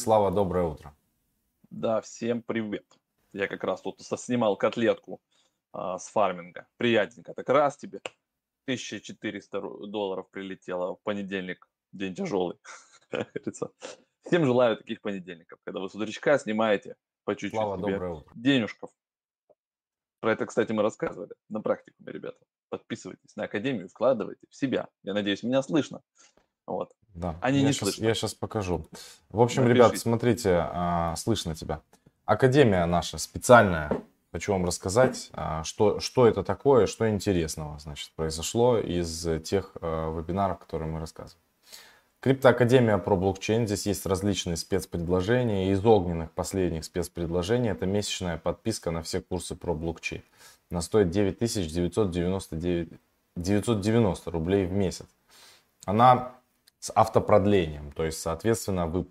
Слава, 0.00 0.30
доброе 0.30 0.64
утро. 0.64 0.96
Да, 1.68 2.00
всем 2.00 2.40
привет. 2.40 2.86
Я 3.34 3.46
как 3.48 3.62
раз 3.62 3.82
тут 3.82 4.00
снимал 4.00 4.56
котлетку 4.56 5.20
а, 5.72 5.98
с 5.98 6.08
фарминга. 6.08 6.66
Приятненько. 6.78 7.34
Так 7.34 7.46
раз 7.50 7.76
тебе 7.76 8.00
1400 8.64 9.60
долларов 9.88 10.30
прилетело 10.30 10.96
в 10.96 11.02
понедельник. 11.02 11.68
День 11.92 12.14
тяжелый. 12.14 12.56
Всем 14.22 14.46
желаю 14.46 14.78
таких 14.78 15.02
понедельников, 15.02 15.58
когда 15.64 15.80
вы 15.80 15.90
с 15.90 15.94
утречка 15.94 16.38
снимаете 16.38 16.96
по 17.24 17.34
чуть-чуть 17.34 17.50
Слава, 17.50 17.76
доброе 17.76 18.12
утро. 18.12 18.32
денежков. 18.34 18.90
Про 20.20 20.32
это, 20.32 20.46
кстати, 20.46 20.72
мы 20.72 20.82
рассказывали 20.82 21.34
на 21.50 21.60
практикуме, 21.60 22.10
ребята. 22.10 22.38
Подписывайтесь 22.70 23.36
на 23.36 23.44
Академию, 23.44 23.90
вкладывайте 23.90 24.46
в 24.48 24.56
себя. 24.56 24.88
Я 25.02 25.12
надеюсь, 25.12 25.42
меня 25.42 25.60
слышно. 25.60 26.00
Вот. 26.66 26.94
Да, 27.14 27.36
Они 27.40 27.58
я 27.58 27.66
не 27.66 27.72
щас, 27.72 27.80
слышно. 27.80 28.04
Я 28.04 28.14
сейчас 28.14 28.34
покажу. 28.34 28.86
В 29.30 29.40
общем, 29.40 29.62
Напишите. 29.64 29.84
ребят, 29.84 29.98
смотрите, 29.98 30.56
а, 30.72 31.14
слышно 31.16 31.54
тебя. 31.54 31.80
Академия 32.24 32.86
наша 32.86 33.18
специальная. 33.18 33.90
Хочу 34.32 34.52
вам 34.52 34.64
рассказать, 34.64 35.28
а, 35.32 35.64
что, 35.64 35.98
что 35.98 36.26
это 36.26 36.44
такое, 36.44 36.86
что 36.86 37.10
интересного, 37.10 37.78
значит, 37.80 38.12
произошло 38.14 38.78
из 38.78 39.26
тех 39.42 39.72
а, 39.80 40.16
вебинаров, 40.16 40.58
которые 40.60 40.88
мы 40.88 41.00
рассказывали. 41.00 41.42
Криптоакадемия 42.20 42.98
про 42.98 43.16
блокчейн. 43.16 43.66
Здесь 43.66 43.86
есть 43.86 44.04
различные 44.04 44.56
спецпредложения. 44.56 45.72
Из 45.72 45.84
огненных 45.84 46.30
последних 46.32 46.84
спецпредложений 46.84 47.70
это 47.70 47.86
месячная 47.86 48.36
подписка 48.36 48.90
на 48.90 49.02
все 49.02 49.22
курсы 49.22 49.56
про 49.56 49.74
блокчейн. 49.74 50.22
Она 50.70 50.82
стоит 50.82 51.10
9999 51.10 52.92
990 53.36 54.30
рублей 54.30 54.66
в 54.66 54.72
месяц. 54.72 55.06
Она 55.86 56.34
с 56.80 56.90
автопродлением. 56.94 57.92
То 57.92 58.04
есть, 58.04 58.20
соответственно, 58.20 58.86
вы 58.86 59.06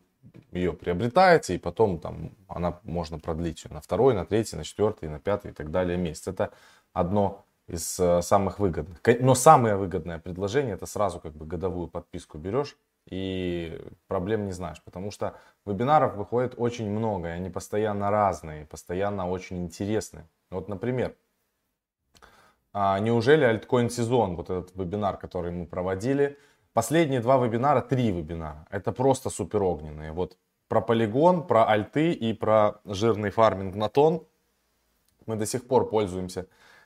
ее 0.52 0.74
приобретаете, 0.74 1.56
и 1.56 1.58
потом 1.58 2.00
там 2.00 2.32
она 2.48 2.80
можно 2.84 3.20
продлить 3.20 3.64
ее 3.64 3.72
на 3.72 3.82
второй, 3.82 4.14
на 4.14 4.26
третий, 4.26 4.58
на 4.58 4.64
четвертый, 4.64 5.08
на 5.08 5.20
пятый 5.20 5.52
и 5.52 5.54
так 5.54 5.72
далее 5.72 5.98
месяц. 5.98 6.28
Это 6.28 6.52
одно 6.92 7.46
из 7.68 8.00
э, 8.00 8.22
самых 8.22 8.60
выгодных. 8.60 9.00
Но 9.20 9.36
самое 9.36 9.76
выгодное 9.76 10.18
предложение 10.18 10.74
это 10.74 10.88
сразу 10.88 11.20
как 11.20 11.34
бы 11.34 11.46
годовую 11.46 11.88
подписку 11.88 12.38
берешь 12.38 12.76
и 13.10 13.80
проблем 14.08 14.46
не 14.46 14.52
знаешь, 14.52 14.82
потому 14.84 15.12
что 15.12 15.36
вебинаров 15.66 16.16
выходит 16.16 16.56
очень 16.58 16.90
много, 16.90 17.30
и 17.30 17.32
они 17.32 17.50
постоянно 17.50 18.10
разные, 18.10 18.66
постоянно 18.66 19.30
очень 19.30 19.64
интересные. 19.64 20.28
Вот, 20.50 20.68
например, 20.68 21.16
а, 22.74 23.00
неужели 23.00 23.44
альткоин 23.44 23.90
сезон, 23.90 24.36
вот 24.36 24.50
этот 24.50 24.76
вебинар, 24.76 25.18
который 25.18 25.52
мы 25.52 25.66
проводили, 25.66 26.38
последние 26.80 27.20
два 27.20 27.38
вебинара, 27.46 27.82
три 27.82 28.10
вебинара, 28.10 28.66
это 28.72 28.94
просто 28.94 29.30
супер 29.30 29.62
огненные. 29.64 30.14
Вот 30.14 30.38
про 30.70 30.80
полигон, 30.80 31.46
про 31.46 31.66
альты 31.66 32.14
и 32.14 32.32
про 32.32 32.80
жирный 32.86 33.32
фарминг 33.32 33.76
на 33.76 33.90
тон. 33.90 34.26
Мы 35.26 35.36
до 35.36 35.46
сих 35.46 35.68
пор 35.68 35.90
пользуемся 35.90 36.46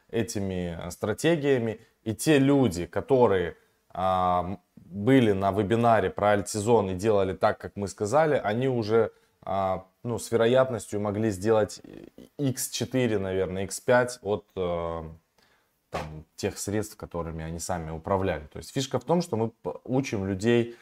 этими 0.09 0.75
э, 0.81 0.89
стратегиями. 0.89 1.79
И 2.03 2.15
те 2.15 2.39
люди, 2.39 2.87
которые 2.87 3.55
а, 3.89 4.57
были 4.75 5.31
на 5.31 5.51
вебинаре 5.51 6.09
про 6.09 6.31
альтсезон 6.31 6.89
и 6.89 6.95
делали 6.95 7.33
так, 7.33 7.59
как 7.59 7.75
мы 7.75 7.87
сказали, 7.87 8.41
они 8.43 8.67
уже 8.67 9.11
а, 9.43 9.85
ну, 10.01 10.17
с 10.17 10.31
вероятностью 10.31 11.01
могли 11.01 11.29
сделать 11.29 11.81
x4, 12.39 13.19
наверное, 13.19 13.67
x5 13.67 14.09
от 14.23 14.45
э, 14.55 15.03
там, 15.93 16.25
тех 16.35 16.57
средств, 16.57 16.97
которыми 16.97 17.43
они 17.43 17.59
сами 17.59 17.91
управляли. 17.91 18.47
То 18.47 18.57
есть 18.57 18.73
фишка 18.73 18.99
в 18.99 19.03
том, 19.03 19.21
что 19.21 19.37
мы 19.37 19.53
учим 19.83 20.25
людей, 20.25 20.75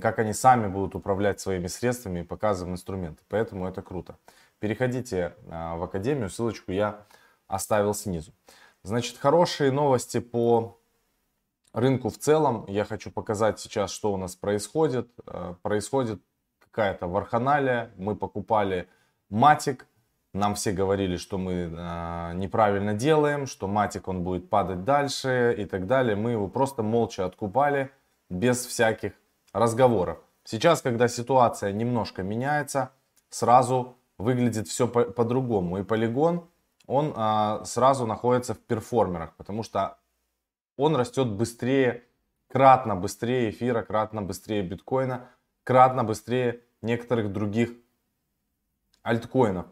как 0.00 0.18
они 0.18 0.32
сами 0.32 0.66
будут 0.66 0.96
управлять 0.96 1.40
своими 1.40 1.68
средствами 1.68 2.20
и 2.20 2.24
показываем 2.24 2.74
инструменты. 2.74 3.22
Поэтому 3.28 3.68
это 3.68 3.82
круто. 3.82 4.18
Переходите 4.58 5.36
а, 5.48 5.76
в 5.76 5.84
Академию, 5.84 6.28
ссылочку 6.28 6.72
я 6.72 7.06
оставил 7.46 7.94
снизу. 7.94 8.32
Значит, 8.82 9.16
хорошие 9.18 9.70
новости 9.70 10.18
по 10.18 10.80
рынку 11.72 12.08
в 12.08 12.18
целом. 12.18 12.64
Я 12.66 12.84
хочу 12.84 13.12
показать 13.12 13.60
сейчас, 13.60 13.92
что 13.92 14.12
у 14.12 14.16
нас 14.16 14.34
происходит. 14.34 15.08
Э, 15.26 15.54
Происходит 15.62 16.20
какая-то 16.58 17.06
варханалия. 17.06 17.92
Мы 17.96 18.16
покупали 18.16 18.88
матик. 19.30 19.86
Нам 20.34 20.54
все 20.54 20.72
говорили, 20.72 21.16
что 21.16 21.38
мы 21.38 21.52
э, 21.52 22.32
неправильно 22.34 22.94
делаем, 22.94 23.46
что 23.46 23.66
матик 23.66 24.08
он 24.08 24.22
будет 24.24 24.50
падать 24.50 24.84
дальше 24.84 25.54
и 25.56 25.64
так 25.64 25.86
далее. 25.86 26.16
Мы 26.16 26.32
его 26.32 26.48
просто 26.48 26.82
молча 26.82 27.24
откупали 27.24 27.90
без 28.28 28.66
всяких 28.66 29.12
разговоров. 29.52 30.18
Сейчас, 30.44 30.82
когда 30.82 31.08
ситуация 31.08 31.72
немножко 31.72 32.22
меняется, 32.22 32.90
сразу 33.30 33.96
выглядит 34.18 34.68
все 34.68 34.86
по- 34.86 35.04
по-другому. 35.04 35.78
И 35.78 35.82
полигон, 35.82 36.48
он 36.86 37.12
а, 37.16 37.64
сразу 37.64 38.06
находится 38.06 38.54
в 38.54 38.58
перформерах, 38.58 39.34
потому 39.36 39.62
что 39.62 39.98
он 40.76 40.96
растет 40.96 41.28
быстрее, 41.28 42.04
кратно 42.48 42.96
быстрее 42.96 43.50
эфира, 43.50 43.82
кратно 43.82 44.22
быстрее 44.22 44.62
биткоина, 44.62 45.28
кратно 45.64 46.04
быстрее 46.04 46.60
некоторых 46.82 47.32
других 47.32 47.70
альткоинов. 49.02 49.66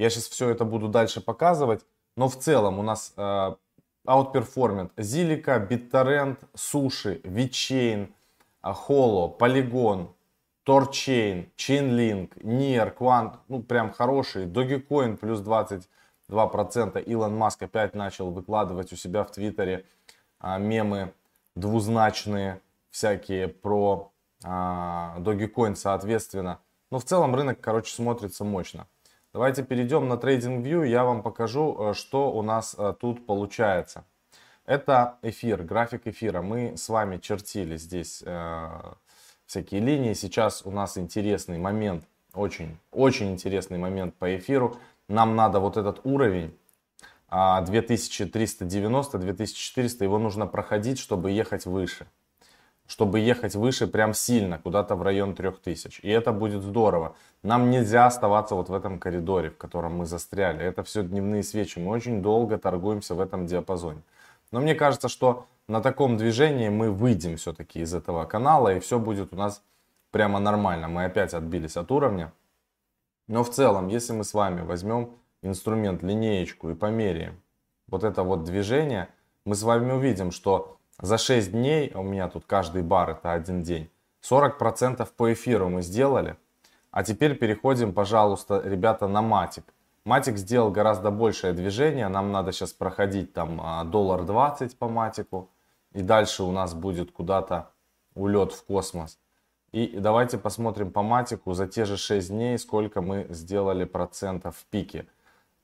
Я 0.00 0.08
сейчас 0.08 0.28
все 0.28 0.48
это 0.48 0.64
буду 0.64 0.88
дальше 0.88 1.20
показывать, 1.20 1.84
но 2.16 2.30
в 2.30 2.36
целом 2.38 2.78
у 2.78 2.82
нас 2.82 3.12
э, 3.18 3.54
Зилика, 4.96 5.68
BitTorrent, 5.70 6.38
Суши, 6.54 7.20
VeChain, 7.22 8.10
Holo, 8.62 9.36
Polygon, 9.36 10.08
Torchain, 10.64 11.50
Chainlink, 11.54 12.30
Nier, 12.42 12.96
Quant, 12.96 13.34
ну 13.48 13.62
прям 13.62 13.92
хорошие. 13.92 14.46
Dogecoin 14.46 15.18
плюс 15.18 15.40
22%. 15.40 17.02
Илон 17.02 17.36
Маск 17.36 17.62
опять 17.62 17.94
начал 17.94 18.30
выкладывать 18.30 18.94
у 18.94 18.96
себя 18.96 19.22
в 19.22 19.30
Твиттере 19.30 19.84
а, 20.38 20.56
мемы 20.56 21.12
двузначные 21.56 22.62
всякие 22.90 23.48
про 23.48 24.10
а, 24.44 25.16
Dogecoin 25.18 25.74
соответственно. 25.74 26.58
Но 26.90 26.98
в 26.98 27.04
целом 27.04 27.34
рынок, 27.34 27.60
короче, 27.60 27.94
смотрится 27.94 28.44
мощно. 28.44 28.86
Давайте 29.32 29.62
перейдем 29.62 30.08
на 30.08 30.14
TradingView, 30.14 30.88
я 30.88 31.04
вам 31.04 31.22
покажу, 31.22 31.76
э, 31.78 31.94
что 31.94 32.32
у 32.32 32.42
нас 32.42 32.74
э, 32.76 32.94
тут 32.98 33.26
получается. 33.26 34.04
Это 34.66 35.18
эфир, 35.22 35.62
график 35.62 36.08
эфира. 36.08 36.42
Мы 36.42 36.76
с 36.76 36.88
вами 36.88 37.18
чертили 37.18 37.76
здесь 37.76 38.24
э, 38.26 38.68
всякие 39.46 39.82
линии. 39.82 40.14
Сейчас 40.14 40.62
у 40.66 40.72
нас 40.72 40.98
интересный 40.98 41.58
момент, 41.58 42.08
очень, 42.34 42.76
очень 42.90 43.30
интересный 43.30 43.78
момент 43.78 44.16
по 44.16 44.36
эфиру. 44.36 44.76
Нам 45.06 45.36
надо 45.36 45.60
вот 45.60 45.76
этот 45.76 46.00
уровень 46.02 46.52
а, 47.28 47.60
2390, 47.60 49.16
2400, 49.16 50.04
его 50.04 50.18
нужно 50.18 50.48
проходить, 50.48 50.98
чтобы 50.98 51.30
ехать 51.30 51.66
выше. 51.66 52.08
Чтобы 52.90 53.20
ехать 53.20 53.54
выше 53.54 53.86
прям 53.86 54.14
сильно, 54.14 54.58
куда-то 54.58 54.96
в 54.96 55.02
район 55.02 55.36
3000. 55.36 56.00
И 56.00 56.10
это 56.10 56.32
будет 56.32 56.64
здорово. 56.64 57.14
Нам 57.44 57.70
нельзя 57.70 58.06
оставаться 58.06 58.56
вот 58.56 58.68
в 58.68 58.74
этом 58.74 58.98
коридоре, 58.98 59.50
в 59.50 59.56
котором 59.56 59.98
мы 59.98 60.06
застряли. 60.06 60.64
Это 60.64 60.82
все 60.82 61.04
дневные 61.04 61.44
свечи. 61.44 61.78
Мы 61.78 61.92
очень 61.92 62.20
долго 62.20 62.58
торгуемся 62.58 63.14
в 63.14 63.20
этом 63.20 63.46
диапазоне. 63.46 64.02
Но 64.50 64.60
мне 64.60 64.74
кажется, 64.74 65.08
что 65.08 65.46
на 65.68 65.80
таком 65.80 66.16
движении 66.16 66.68
мы 66.68 66.90
выйдем 66.90 67.36
все-таки 67.36 67.78
из 67.78 67.94
этого 67.94 68.24
канала, 68.24 68.74
и 68.74 68.80
все 68.80 68.98
будет 68.98 69.32
у 69.32 69.36
нас 69.36 69.62
прямо 70.10 70.40
нормально. 70.40 70.88
Мы 70.88 71.04
опять 71.04 71.32
отбились 71.32 71.76
от 71.76 71.92
уровня. 71.92 72.32
Но 73.28 73.44
в 73.44 73.50
целом, 73.50 73.86
если 73.86 74.14
мы 74.14 74.24
с 74.24 74.34
вами 74.34 74.62
возьмем 74.62 75.10
инструмент, 75.42 76.02
линеечку 76.02 76.70
и 76.70 76.74
померяем 76.74 77.40
вот 77.86 78.02
это 78.02 78.24
вот 78.24 78.42
движение, 78.42 79.06
мы 79.44 79.54
с 79.54 79.62
вами 79.62 79.92
увидим, 79.92 80.32
что 80.32 80.79
за 81.00 81.18
6 81.18 81.52
дней, 81.52 81.90
а 81.94 82.00
у 82.00 82.02
меня 82.02 82.28
тут 82.28 82.44
каждый 82.46 82.82
бар 82.82 83.10
это 83.10 83.32
один 83.32 83.62
день, 83.62 83.90
40% 84.22 85.08
по 85.16 85.32
эфиру 85.32 85.68
мы 85.68 85.82
сделали. 85.82 86.36
А 86.90 87.04
теперь 87.04 87.36
переходим, 87.36 87.92
пожалуйста, 87.92 88.60
ребята, 88.64 89.06
на 89.06 89.22
матик. 89.22 89.64
Матик 90.04 90.38
сделал 90.38 90.70
гораздо 90.70 91.10
большее 91.10 91.52
движение. 91.52 92.08
Нам 92.08 92.32
надо 92.32 92.52
сейчас 92.52 92.72
проходить 92.72 93.32
там 93.32 93.60
а, 93.62 93.84
доллар 93.84 94.24
20 94.24 94.76
по 94.78 94.88
матику. 94.88 95.50
И 95.92 96.02
дальше 96.02 96.42
у 96.42 96.52
нас 96.52 96.74
будет 96.74 97.12
куда-то 97.12 97.70
улет 98.14 98.52
в 98.52 98.64
космос. 98.64 99.18
И 99.72 99.96
давайте 99.98 100.36
посмотрим 100.36 100.90
по 100.90 101.02
матику 101.02 101.52
за 101.52 101.68
те 101.68 101.84
же 101.84 101.96
6 101.96 102.28
дней, 102.28 102.58
сколько 102.58 103.02
мы 103.02 103.26
сделали 103.30 103.84
процентов 103.84 104.56
в 104.56 104.64
пике. 104.64 105.06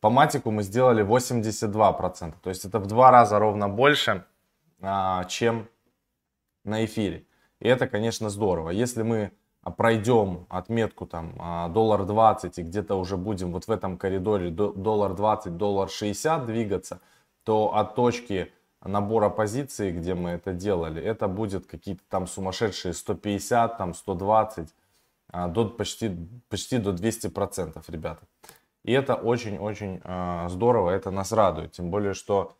По 0.00 0.11
матику 0.11 0.53
мы 0.53 0.62
сделали 0.62 1.05
82%. 1.05 2.35
То 2.41 2.50
есть 2.50 2.65
это 2.65 2.79
в 2.79 2.87
два 2.87 3.11
раза 3.11 3.39
ровно 3.39 3.69
больше, 3.69 4.25
чем 5.28 5.69
на 6.64 6.84
эфире. 6.84 7.26
И 7.61 7.69
это, 7.69 7.87
конечно, 7.88 8.28
здорово. 8.28 8.70
Если 8.70 9.02
мы 9.02 9.32
а, 9.62 9.70
пройдем 9.70 10.46
отметку 10.49 11.06
там 11.06 11.34
а, 11.38 11.69
доллар 11.69 12.05
20 12.05 12.58
и 12.58 12.62
где-то 12.62 12.94
уже 12.96 13.17
будем 13.17 13.52
вот 13.52 13.67
в 13.67 13.70
этом 13.70 13.96
коридоре 13.96 14.50
до- 14.50 14.73
доллар 14.73 15.14
20, 15.14 15.56
доллар 15.56 15.88
60 15.88 16.46
двигаться, 16.46 17.00
то 17.44 17.75
от 17.75 17.94
точки 17.94 18.52
набора 18.84 19.31
позиций, 19.31 19.90
где 19.93 20.14
мы 20.14 20.31
это 20.31 20.52
делали, 20.52 21.02
это 21.02 21.29
будет 21.29 21.67
какие-то 21.67 22.02
там 22.08 22.26
сумасшедшие 22.26 22.94
150, 22.94 23.79
там 23.79 23.94
120 23.94 24.69
а, 25.32 25.49
до 25.49 25.69
почти, 25.69 26.17
почти 26.49 26.79
до 26.79 26.90
200%, 26.93 27.82
ребята. 27.88 28.22
И 28.84 28.93
это 28.93 29.14
очень-очень 29.14 30.00
а, 30.05 30.49
здорово, 30.49 30.90
это 30.90 31.11
нас 31.11 31.32
радует. 31.32 31.72
Тем 31.72 31.90
более, 31.90 32.14
что 32.14 32.56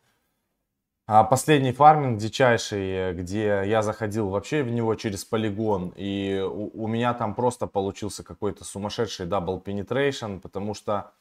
а, 1.07 1.23
последний 1.23 1.71
фарминг 1.71 2.19
дичайший, 2.19 3.13
где 3.13 3.63
я 3.65 3.81
заходил 3.81 4.27
вообще 4.29 4.61
в 4.61 4.69
него 4.69 4.93
через 4.95 5.23
полигон, 5.23 5.93
и 5.95 6.45
у, 6.45 6.83
у 6.83 6.87
меня 6.87 7.13
там 7.13 7.33
просто 7.33 7.65
получился 7.65 8.23
какой-то 8.23 8.65
сумасшедший 8.65 9.25
double 9.25 9.63
penetration, 9.65 10.41
потому 10.41 10.73
что 10.73 11.11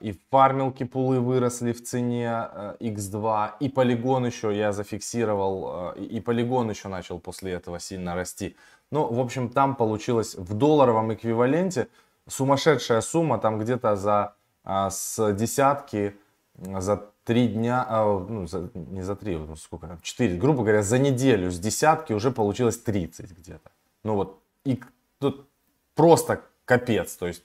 и 0.00 0.18
фармилки 0.30 0.84
пулы 0.84 1.20
выросли 1.20 1.72
в 1.72 1.82
цене 1.82 2.48
x2, 2.80 3.48
э, 3.48 3.50
и 3.60 3.68
полигон 3.68 4.26
еще 4.26 4.56
я 4.56 4.72
зафиксировал, 4.72 5.94
э, 5.96 6.00
и 6.00 6.20
полигон 6.20 6.70
еще 6.70 6.88
начал 6.88 7.20
после 7.20 7.52
этого 7.52 7.78
сильно 7.78 8.14
расти. 8.14 8.56
Ну, 8.90 9.12
в 9.12 9.20
общем, 9.20 9.48
там 9.48 9.76
получилось 9.76 10.34
в 10.34 10.54
долларовом 10.54 11.14
эквиваленте 11.14 11.88
сумасшедшая 12.28 13.00
сумма, 13.00 13.38
там 13.38 13.58
где-то 13.58 13.96
за 13.96 14.34
а, 14.64 14.90
с 14.90 15.32
десятки, 15.34 16.16
за 16.56 17.11
три 17.24 17.48
дня, 17.48 17.84
а, 17.88 18.18
ну, 18.18 18.46
за, 18.46 18.70
не 18.74 19.02
за 19.02 19.16
три, 19.16 19.36
ну, 19.36 19.56
сколько 19.56 19.98
четыре, 20.02 20.36
грубо 20.36 20.62
говоря, 20.62 20.82
за 20.82 20.98
неделю 20.98 21.50
с 21.50 21.58
десятки 21.58 22.12
уже 22.12 22.30
получилось 22.30 22.78
30 22.78 23.30
где-то. 23.38 23.70
Ну 24.04 24.14
вот, 24.16 24.42
и 24.64 24.82
тут 25.18 25.48
просто 25.94 26.40
капец. 26.64 27.16
То 27.16 27.26
есть 27.26 27.42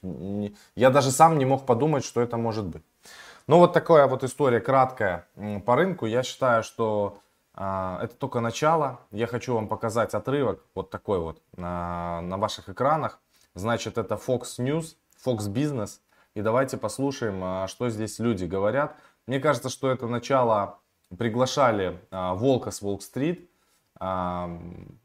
я 0.74 0.90
даже 0.90 1.10
сам 1.10 1.38
не 1.38 1.44
мог 1.44 1.66
подумать, 1.66 2.04
что 2.04 2.20
это 2.20 2.36
может 2.36 2.64
быть. 2.64 2.82
Ну 3.46 3.58
вот 3.58 3.72
такая 3.72 4.06
вот 4.06 4.24
история 4.24 4.60
краткая 4.60 5.26
по 5.64 5.76
рынку. 5.76 6.06
Я 6.06 6.22
считаю, 6.22 6.62
что 6.62 7.20
э, 7.54 7.98
это 8.02 8.14
только 8.14 8.40
начало. 8.40 9.00
Я 9.10 9.26
хочу 9.26 9.54
вам 9.54 9.68
показать 9.68 10.14
отрывок 10.14 10.62
вот 10.74 10.90
такой 10.90 11.18
вот 11.18 11.40
на, 11.56 12.20
на 12.22 12.36
ваших 12.36 12.68
экранах. 12.68 13.18
Значит, 13.54 13.96
это 13.96 14.16
Fox 14.16 14.58
News, 14.58 14.96
Fox 15.24 15.48
Business. 15.48 16.00
И 16.34 16.42
давайте 16.42 16.76
послушаем, 16.76 17.42
э, 17.42 17.68
что 17.68 17.88
здесь 17.88 18.18
люди 18.18 18.44
говорят. 18.44 18.96
Мне 19.28 19.40
кажется, 19.40 19.68
что 19.68 19.90
это 19.90 20.06
начало 20.06 20.80
приглашали 21.18 22.00
э, 22.10 22.32
Волка 22.32 22.70
с 22.70 22.80
Волк-стрит 22.80 23.50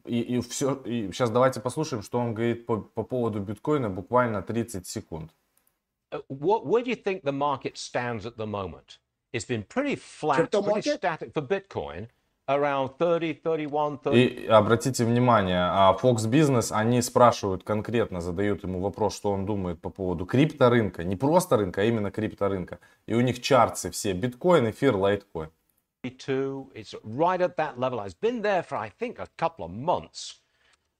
и, 0.06 0.20
и 0.22 0.40
все. 0.42 0.76
И 0.86 1.12
сейчас 1.12 1.30
давайте 1.30 1.60
послушаем, 1.60 2.04
что 2.04 2.20
он 2.20 2.34
говорит 2.34 2.66
по, 2.66 2.78
по 2.78 3.04
поводу 3.04 3.42
биткоина 3.42 3.90
буквально 3.90 4.42
30 4.42 4.88
секунд. 4.88 5.32
Uh, 6.12 6.22
what, 6.30 6.66
where 6.66 6.84
do 6.84 6.90
you 6.90 6.96
think 6.96 7.24
the 7.24 7.34
market 7.34 7.78
stands 7.78 8.26
at 8.26 8.38
the 8.38 8.46
moment? 8.46 9.00
It's 9.34 9.46
been 9.46 9.64
pretty 9.64 9.96
flat, 9.96 10.52
pretty 10.52 10.82
static 10.90 11.34
for 11.34 11.42
Bitcoin. 11.42 12.08
Around 12.46 12.98
30, 12.98 13.42
31, 13.42 13.98
30. 14.00 14.14
И 14.16 14.48
обратите 14.48 15.06
внимание, 15.06 15.64
а 15.64 15.98
Fox 16.02 16.30
Business, 16.30 16.74
они 16.74 17.02
спрашивают 17.02 17.64
конкретно, 17.64 18.20
задают 18.20 18.64
ему 18.64 18.82
вопрос, 18.82 19.16
что 19.16 19.32
он 19.32 19.46
думает 19.46 19.80
по 19.80 19.90
поводу 19.90 20.26
крипторынка. 20.26 21.06
Не 21.06 21.16
просто 21.16 21.56
рынка, 21.56 21.82
а 21.82 21.84
именно 21.86 22.12
крипторынка. 22.12 22.80
И 23.06 23.14
у 23.14 23.22
них 23.22 23.42
чарты 23.42 23.92
все 23.92 24.12
биткоин, 24.12 24.70
эфир, 24.70 24.96
лайткоин. 24.98 25.52
It's 26.04 26.94
right 27.06 27.40
at 27.40 27.56
that 27.56 27.80
level. 27.80 28.02
It's 28.02 28.14
been 28.14 28.42
there 28.42 28.62
for, 28.62 28.78
I 28.78 28.90
think, 28.90 29.20
a 29.20 29.28
couple 29.38 29.64
of 29.64 29.72
months. 29.72 30.42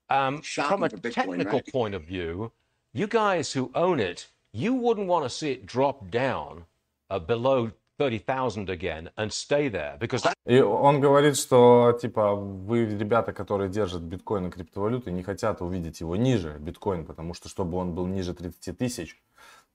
Um, 0.08 0.40
from 0.42 0.82
a 0.82 0.88
Bitcoin, 0.88 1.12
technical 1.12 1.58
right? 1.58 1.72
point 1.72 1.94
of 1.94 2.04
view, 2.04 2.52
you 2.92 3.06
guys 3.06 3.52
who 3.52 3.70
own 3.74 4.00
it, 4.00 4.28
you 4.52 4.74
wouldn't 4.74 5.08
want 5.08 5.24
to 5.24 5.30
see 5.30 5.52
it 5.52 5.66
drop 5.66 6.10
down 6.10 6.64
uh, 7.10 7.18
below 7.18 7.72
30,000 7.98 8.68
again 8.68 9.10
and 9.16 9.32
stay 9.32 9.68
there. 9.68 9.96
Because 9.98 10.22
that... 10.22 10.34
И 10.46 10.60
он 10.60 11.00
говорит, 11.00 11.36
что, 11.36 11.96
типа, 12.00 12.34
вы, 12.34 12.86
ребята, 12.86 13.32
которые 13.32 13.70
держат 13.70 14.02
биткоин 14.02 14.48
и 14.48 14.50
криптовалюты, 14.50 15.10
не 15.12 15.22
хотят 15.22 15.62
увидеть 15.62 16.00
его 16.00 16.16
ниже, 16.16 16.58
биткоин, 16.58 17.06
потому 17.06 17.34
что, 17.34 17.48
чтобы 17.48 17.78
он 17.78 17.94
был 17.94 18.06
ниже 18.06 18.34
30 18.34 18.76
тысяч, 18.76 19.22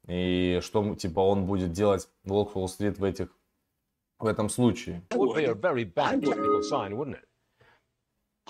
и 0.08 0.60
что, 0.62 0.96
типа, 0.96 1.20
он 1.20 1.46
будет 1.46 1.72
делать 1.72 2.10
Волк 2.24 2.56
Уолл-стрит 2.56 2.98
в 2.98 3.04
этих 3.04 3.30
в 4.20 4.26
этом 4.28 4.50
случае. 4.50 5.02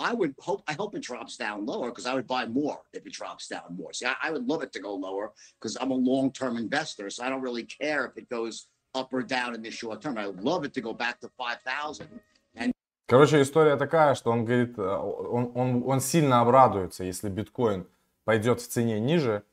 I 0.01 0.13
would 0.13 0.33
hope 0.39 0.63
I 0.65 0.73
hope 0.75 0.95
it 0.95 1.01
drops 1.01 1.35
down 1.35 1.65
lower 1.65 1.89
because 1.89 2.05
I 2.05 2.13
would 2.13 2.25
buy 2.25 2.45
more 2.45 2.79
if 2.93 3.05
it 3.05 3.11
drops 3.11 3.49
down 3.49 3.75
more. 3.75 3.91
See, 3.91 4.05
I, 4.05 4.15
I 4.23 4.31
would 4.31 4.47
love 4.47 4.63
it 4.63 4.71
to 4.73 4.79
go 4.79 4.95
lower 4.95 5.33
because 5.59 5.75
I'm 5.75 5.91
a 5.91 5.95
long-term 5.95 6.55
investor, 6.55 7.09
so 7.09 7.23
I 7.25 7.29
don't 7.29 7.41
really 7.41 7.65
care 7.65 8.05
if 8.05 8.17
it 8.17 8.29
goes 8.29 8.67
up 8.93 9.13
or 9.13 9.23
down 9.23 9.55
in 9.55 9.61
the 9.61 9.71
short 9.71 10.01
term. 10.01 10.17
I 10.17 10.25
love 10.25 10.63
it 10.65 10.73
to 10.73 10.81
go 10.81 10.93
back 10.93 11.19
to 11.21 11.29
5,000. 11.37 12.07
And... 12.55 12.73
Короче, 13.07 13.41
история 13.41 13.75
такая, 13.75 14.15
что 14.15 14.31
он 14.31 14.45
говорит, 14.45 14.77
э, 14.77 14.81
он, 14.81 15.51
он, 15.55 15.83
он 15.85 15.99
сильно 16.01 16.41
обрадуется, 16.41 17.03
если 17.03 17.29
биткоин 17.29 17.87
пойдет 18.23 18.61
в 18.61 18.67
цене 18.67 18.99
ниже, 18.99 19.43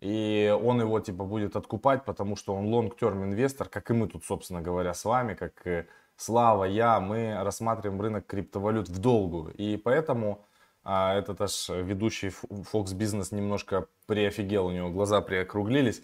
и 0.00 0.54
он 0.62 0.80
его 0.80 0.98
типа 1.00 1.24
будет 1.24 1.56
откупать, 1.56 2.04
потому 2.04 2.36
что 2.36 2.54
он 2.54 2.66
long-term 2.66 3.24
инвестор, 3.24 3.68
как 3.68 3.90
и 3.90 3.94
мы 3.94 4.08
тут, 4.08 4.24
собственно 4.24 4.60
говоря, 4.60 4.94
с 4.94 5.04
вами, 5.04 5.34
как 5.34 5.86
Слава, 6.16 6.64
я, 6.64 7.00
мы 7.00 7.34
рассматриваем 7.42 8.00
рынок 8.00 8.26
криптовалют 8.26 8.88
в 8.88 8.98
долгую. 8.98 9.52
И 9.54 9.76
поэтому 9.76 10.44
а, 10.84 11.18
этот 11.18 11.40
аж 11.40 11.68
ведущий 11.68 12.28
Fox 12.28 12.94
Business 12.96 13.34
немножко 13.34 13.88
приофигел, 14.06 14.66
у 14.66 14.70
него 14.70 14.90
глаза 14.90 15.20
приокруглились, 15.20 16.02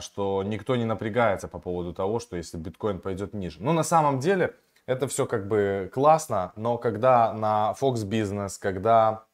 что 0.00 0.42
никто 0.44 0.74
не 0.74 0.84
напрягается 0.84 1.46
по 1.46 1.60
поводу 1.60 1.94
того, 1.94 2.18
что 2.18 2.36
если 2.36 2.56
биткоин 2.56 2.98
пойдет 2.98 3.34
ниже. 3.34 3.62
Ну, 3.62 3.72
на 3.72 3.84
самом 3.84 4.18
деле, 4.18 4.56
это 4.86 5.06
все 5.06 5.26
как 5.26 5.46
бы 5.46 5.88
классно, 5.94 6.52
но 6.56 6.76
когда 6.76 7.32
на 7.32 7.74
Fox 7.80 8.04
Business, 8.04 8.54
когда 8.58 9.24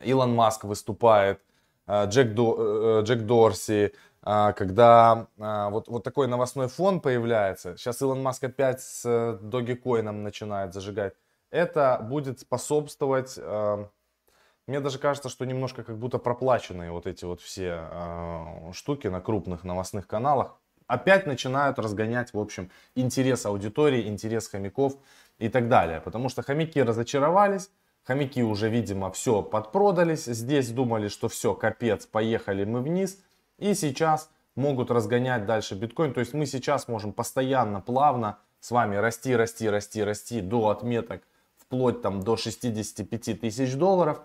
Илон 0.00 0.34
Маск 0.34 0.64
выступает, 0.64 1.40
а, 1.86 2.04
Джек, 2.04 2.34
До, 2.34 3.00
э, 3.00 3.02
Джек 3.04 3.22
Дорси, 3.22 3.94
а, 4.22 4.52
когда 4.52 5.28
а, 5.38 5.70
вот, 5.70 5.88
вот 5.88 6.04
такой 6.04 6.28
новостной 6.28 6.68
фон 6.68 7.00
появляется. 7.00 7.76
Сейчас 7.76 8.02
Илон 8.02 8.22
Маск 8.22 8.44
опять 8.44 8.82
с 8.82 9.06
э, 9.06 9.38
Dogecoin 9.40 10.10
начинает 10.10 10.74
зажигать. 10.74 11.14
Это 11.50 11.98
будет 12.02 12.40
способствовать, 12.40 13.38
мне 14.68 14.78
даже 14.80 14.98
кажется, 14.98 15.28
что 15.28 15.44
немножко 15.44 15.82
как 15.82 15.98
будто 15.98 16.18
проплаченные 16.18 16.92
вот 16.92 17.06
эти 17.06 17.24
вот 17.24 17.40
все 17.40 17.82
штуки 18.72 19.08
на 19.08 19.20
крупных 19.20 19.64
новостных 19.64 20.06
каналах 20.06 20.56
опять 20.86 21.26
начинают 21.26 21.78
разгонять, 21.78 22.32
в 22.32 22.38
общем, 22.38 22.70
интерес 22.94 23.44
аудитории, 23.46 24.06
интерес 24.06 24.46
хомяков 24.46 24.94
и 25.38 25.48
так 25.48 25.68
далее. 25.68 26.00
Потому 26.00 26.28
что 26.28 26.42
хомяки 26.42 26.80
разочаровались, 26.80 27.70
Хомяки 28.08 28.42
уже, 28.42 28.70
видимо, 28.70 29.10
все 29.10 29.42
подпродались. 29.42 30.24
Здесь 30.24 30.70
думали, 30.70 31.08
что 31.08 31.28
все, 31.28 31.52
капец, 31.54 32.06
поехали 32.06 32.64
мы 32.64 32.80
вниз. 32.80 33.18
И 33.58 33.74
сейчас 33.74 34.30
могут 34.54 34.90
разгонять 34.90 35.44
дальше 35.44 35.74
биткоин. 35.74 36.14
То 36.14 36.20
есть 36.20 36.32
мы 36.32 36.46
сейчас 36.46 36.88
можем 36.88 37.12
постоянно, 37.12 37.82
плавно 37.82 38.38
с 38.60 38.70
вами 38.70 38.96
расти, 38.96 39.36
расти, 39.36 39.68
расти, 39.68 40.02
расти 40.02 40.40
до 40.40 40.70
отметок 40.70 41.22
вплоть 41.58 42.00
там 42.00 42.22
до 42.22 42.38
65 42.38 43.42
тысяч 43.42 43.74
долларов. 43.74 44.22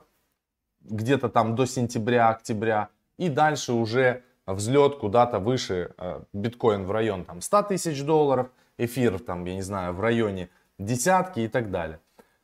Где-то 0.84 1.30
там 1.30 1.56
до 1.56 1.66
сентября-октября. 1.66 2.90
И 3.18 3.30
дальше 3.30 3.74
уже 3.74 4.24
взлет 4.46 4.98
куда-то 4.98 5.40
выше. 5.40 5.94
Э, 5.98 6.24
биткоин 6.34 6.86
в 6.86 6.92
район 6.92 7.25
там 7.25 7.42
100 7.42 7.63
тысяч 7.63 8.04
долларов. 8.04 8.50
Эфир 8.78 9.20
там, 9.20 9.46
я 9.46 9.56
не 9.56 9.62
знаю, 9.62 9.94
в 9.94 10.02
районе 10.02 10.50
десятки 10.80 11.42
и 11.42 11.48
так 11.48 11.72
далее. 11.72 12.00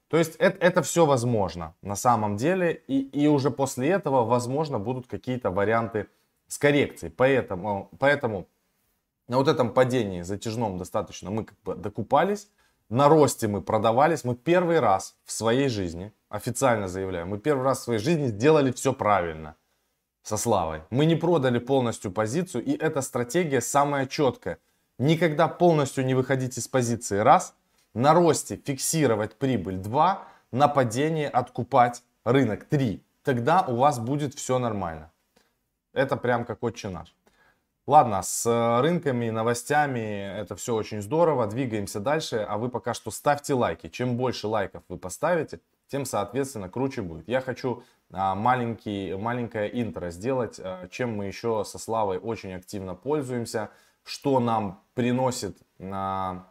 То 0.09 0.17
есть 0.17 0.35
это, 0.37 0.57
это 0.65 0.81
все 0.81 1.05
возможно 1.05 1.75
на 1.81 1.95
самом 1.95 2.37
деле. 2.37 2.73
И, 2.87 3.01
и 3.01 3.27
уже 3.27 3.51
после 3.51 3.89
этого, 3.89 4.25
возможно, 4.25 4.79
будут 4.79 5.07
какие-то 5.07 5.51
варианты 5.51 6.07
с 6.47 6.57
коррекцией. 6.57 7.11
Поэтому, 7.15 7.89
поэтому 7.99 8.47
на 9.27 9.37
вот 9.37 9.47
этом 9.47 9.71
падении 9.71 10.23
затяжном 10.23 10.77
достаточно 10.77 11.29
мы 11.29 11.45
как 11.45 11.57
бы 11.63 11.75
докупались. 11.75 12.49
На 12.89 13.07
росте 13.07 13.47
мы 13.47 13.61
продавались. 13.61 14.23
Мы 14.23 14.35
первый 14.35 14.79
раз 14.79 15.15
в 15.23 15.31
своей 15.31 15.69
жизни, 15.69 16.11
официально 16.29 16.87
заявляю, 16.87 17.27
мы 17.27 17.39
первый 17.39 17.63
раз 17.63 17.79
в 17.79 17.83
своей 17.83 17.99
жизни 17.99 18.27
сделали 18.27 18.71
все 18.71 18.93
правильно 18.93 19.55
со 20.23 20.37
Славой. 20.37 20.83
Мы 20.89 21.05
не 21.05 21.15
продали 21.15 21.59
полностью 21.59 22.11
позицию. 22.11 22.63
И 22.63 22.71
эта 22.71 23.01
стратегия 23.01 23.61
самая 23.61 24.05
четкая. 24.05 24.59
Никогда 24.97 25.47
полностью 25.47 26.05
не 26.05 26.13
выходить 26.13 26.57
из 26.57 26.67
позиции. 26.67 27.17
Раз 27.17 27.55
на 27.93 28.13
росте 28.13 28.57
фиксировать 28.57 29.35
прибыль 29.35 29.77
2, 29.77 30.27
на 30.51 30.67
падении 30.67 31.25
откупать 31.25 32.03
рынок 32.23 32.65
3. 32.65 33.01
Тогда 33.23 33.61
у 33.67 33.75
вас 33.75 33.99
будет 33.99 34.35
все 34.35 34.59
нормально. 34.59 35.11
Это 35.93 36.15
прям 36.17 36.45
как 36.45 36.63
отче 36.63 36.89
наш. 36.89 37.15
Ладно, 37.87 38.21
с 38.21 38.45
рынками 38.81 39.25
и 39.25 39.31
новостями 39.31 40.39
это 40.39 40.55
все 40.55 40.75
очень 40.75 41.01
здорово. 41.01 41.47
Двигаемся 41.47 41.99
дальше. 41.99 42.45
А 42.47 42.57
вы 42.57 42.69
пока 42.69 42.93
что 42.93 43.09
ставьте 43.09 43.55
лайки. 43.55 43.89
Чем 43.89 44.15
больше 44.15 44.47
лайков 44.47 44.83
вы 44.89 44.97
поставите, 44.97 45.59
тем, 45.89 46.05
соответственно, 46.05 46.69
круче 46.69 47.01
будет. 47.01 47.27
Я 47.27 47.41
хочу 47.41 47.83
а, 48.11 48.35
маленький, 48.35 49.15
маленькое 49.15 49.69
интро 49.81 50.11
сделать, 50.11 50.59
а, 50.59 50.87
чем 50.89 51.17
мы 51.17 51.25
еще 51.25 51.63
со 51.65 51.77
Славой 51.77 52.17
очень 52.17 52.53
активно 52.53 52.95
пользуемся, 52.95 53.69
что 54.03 54.39
нам 54.39 54.83
приносит 54.93 55.57
на 55.77 56.47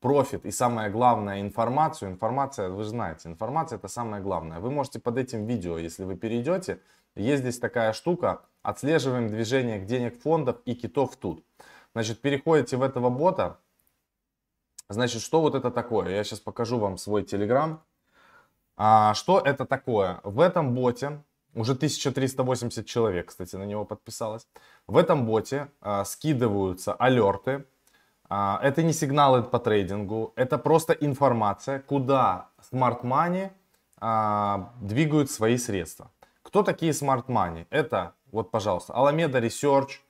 профит 0.00 0.44
и 0.44 0.50
самое 0.50 0.90
главное 0.90 1.40
информацию. 1.40 2.10
Информация, 2.10 2.68
вы 2.68 2.84
знаете, 2.84 3.28
информация 3.28 3.78
это 3.78 3.88
самое 3.88 4.22
главное. 4.22 4.58
Вы 4.58 4.70
можете 4.70 4.98
под 4.98 5.16
этим 5.16 5.46
видео, 5.46 5.78
если 5.78 6.04
вы 6.04 6.16
перейдете, 6.16 6.80
есть 7.14 7.42
здесь 7.42 7.58
такая 7.58 7.92
штука, 7.92 8.42
отслеживаем 8.62 9.28
движение 9.28 9.80
денег 9.80 10.20
фондов 10.20 10.60
и 10.64 10.74
китов 10.74 11.16
тут. 11.16 11.44
Значит, 11.94 12.20
переходите 12.20 12.76
в 12.76 12.82
этого 12.82 13.10
бота. 13.10 13.58
Значит, 14.88 15.22
что 15.22 15.40
вот 15.40 15.54
это 15.54 15.70
такое? 15.70 16.10
Я 16.10 16.24
сейчас 16.24 16.40
покажу 16.40 16.78
вам 16.78 16.98
свой 16.98 17.22
телеграм. 17.22 17.82
А, 18.76 19.14
что 19.14 19.40
это 19.40 19.64
такое? 19.64 20.20
В 20.24 20.40
этом 20.40 20.74
боте 20.74 21.22
уже 21.54 21.72
1380 21.72 22.86
человек, 22.86 23.26
кстати, 23.26 23.56
на 23.56 23.64
него 23.64 23.84
подписалось. 23.84 24.46
В 24.86 24.96
этом 24.96 25.26
боте 25.26 25.68
а, 25.80 26.04
скидываются 26.04 26.94
алерты. 26.94 27.64
А, 28.28 28.58
это 28.62 28.82
не 28.82 28.92
сигналы 28.92 29.42
по 29.42 29.58
трейдингу, 29.58 30.32
это 30.36 30.56
просто 30.56 30.94
информация, 30.94 31.80
куда 31.80 32.48
Smart 32.72 33.02
Money 33.02 33.50
а, 34.00 34.72
двигают 34.80 35.30
свои 35.30 35.58
средства. 35.58 36.10
Кто 36.42 36.62
такие 36.62 36.92
Smart 36.92 37.26
Money? 37.26 37.66
Это, 37.68 38.14
вот, 38.30 38.50
пожалуйста, 38.50 38.94
Alameda 38.94 39.40
Research, 39.40 40.00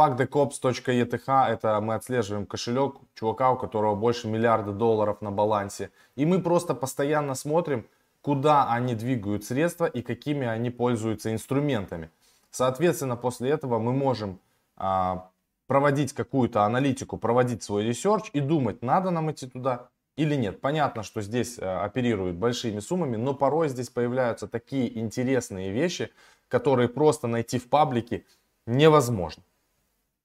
factdecops.eth, 0.00 1.48
это 1.48 1.80
мы 1.82 1.94
отслеживаем 1.94 2.46
кошелек 2.46 2.96
чувака, 3.14 3.50
у 3.50 3.58
которого 3.58 3.94
больше 3.94 4.28
миллиарда 4.28 4.72
долларов 4.72 5.20
на 5.20 5.30
балансе. 5.30 5.90
И 6.16 6.24
мы 6.24 6.40
просто 6.40 6.74
постоянно 6.74 7.34
смотрим, 7.34 7.86
куда 8.22 8.72
они 8.72 8.94
двигают 8.94 9.44
средства 9.44 9.84
и 9.84 10.00
какими 10.00 10.46
они 10.46 10.70
пользуются 10.70 11.32
инструментами. 11.32 12.10
Соответственно, 12.50 13.16
после 13.16 13.50
этого 13.50 13.78
мы 13.78 13.92
можем 13.92 14.40
а, 14.76 15.28
проводить 15.66 16.14
какую-то 16.14 16.64
аналитику, 16.64 17.18
проводить 17.18 17.62
свой 17.62 17.84
research 17.84 18.30
и 18.32 18.40
думать, 18.40 18.82
надо 18.82 19.10
нам 19.10 19.30
идти 19.30 19.46
туда 19.46 19.88
или 20.16 20.34
нет. 20.34 20.60
Понятно, 20.60 21.02
что 21.02 21.20
здесь 21.20 21.58
а, 21.58 21.84
оперируют 21.84 22.36
большими 22.36 22.80
суммами, 22.80 23.16
но 23.16 23.34
порой 23.34 23.68
здесь 23.68 23.90
появляются 23.90 24.48
такие 24.48 24.98
интересные 24.98 25.70
вещи, 25.70 26.10
которые 26.48 26.88
просто 26.88 27.26
найти 27.26 27.58
в 27.58 27.68
паблике 27.68 28.24
невозможно. 28.66 29.42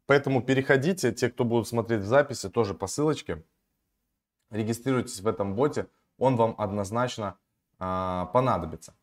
Поэтому 0.05 0.41
переходите, 0.41 1.12
те, 1.12 1.29
кто 1.29 1.45
будут 1.45 1.67
смотреть 1.67 2.01
в 2.01 2.05
записи, 2.05 2.50
тоже 2.50 2.74
по 2.74 2.88
ссылочке, 2.88 3.43
регистрируйтесь 4.51 5.19
в 5.21 5.27
этом 5.27 5.55
боте, 5.55 5.88
он 6.17 6.35
вам 6.35 6.55
однозначно 6.57 7.38
а, 7.79 8.25
понадобится. 8.27 8.93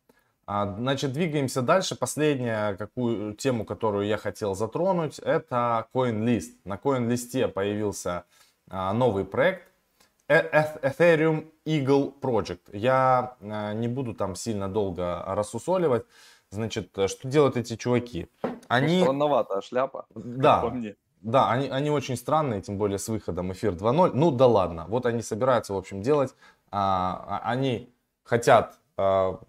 А, 0.45 0.75
значит, 0.77 1.13
двигаемся 1.13 1.61
дальше. 1.61 1.95
Последняя 1.95 2.75
какую 2.75 3.33
тему, 3.33 3.65
которую 3.65 4.07
я 4.07 4.17
хотел 4.17 4.55
затронуть, 4.55 5.19
это 5.19 5.87
CoinList. 5.93 6.51
На 6.65 6.75
CoinList 6.75 7.49
появился 7.49 8.25
а, 8.69 8.93
новый 8.93 9.25
проект 9.25 9.67
э, 10.27 10.41
Ethereum 10.81 11.51
Eagle 11.65 12.13
Project. 12.19 12.61
Я 12.71 13.35
не 13.75 13.87
буду 13.87 14.13
там 14.13 14.35
сильно 14.35 14.67
долго 14.67 15.23
рассусоливать. 15.27 16.05
Значит, 16.53 16.91
что 16.93 17.27
делают 17.27 17.57
эти 17.57 17.75
чуваки? 17.75 18.27
Они... 18.67 18.99
Ну, 18.99 19.05
странноватая 19.05 19.61
шляпа. 19.61 20.05
Да. 20.15 20.71
Да, 21.21 21.49
они, 21.49 21.69
они 21.69 21.89
очень 21.89 22.17
странные, 22.17 22.61
тем 22.61 22.77
более 22.77 22.99
с 22.99 23.07
выходом 23.07 23.53
эфир 23.53 23.71
2.0. 23.73 24.11
Ну 24.13 24.29
да 24.29 24.45
ладно, 24.45 24.85
вот 24.89 25.05
они 25.05 25.21
собираются, 25.21 25.73
в 25.73 25.77
общем, 25.77 26.01
делать. 26.01 26.35
А, 26.69 27.39
они 27.45 27.89
хотят, 28.23 28.77
а, 28.97 29.39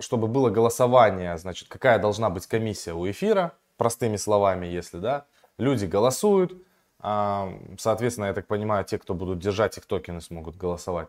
чтобы 0.00 0.28
было 0.28 0.50
голосование, 0.50 1.38
значит, 1.38 1.68
какая 1.68 1.98
должна 1.98 2.28
быть 2.28 2.46
комиссия 2.46 2.92
у 2.92 3.10
эфира, 3.10 3.52
простыми 3.78 4.16
словами, 4.16 4.66
если, 4.66 4.98
да, 4.98 5.24
люди 5.56 5.86
голосуют, 5.86 6.52
а, 6.98 7.50
соответственно, 7.78 8.26
я 8.26 8.34
так 8.34 8.46
понимаю, 8.46 8.84
те, 8.84 8.98
кто 8.98 9.14
будут 9.14 9.38
держать 9.38 9.78
их 9.78 9.86
токены, 9.86 10.20
смогут 10.20 10.56
голосовать. 10.56 11.08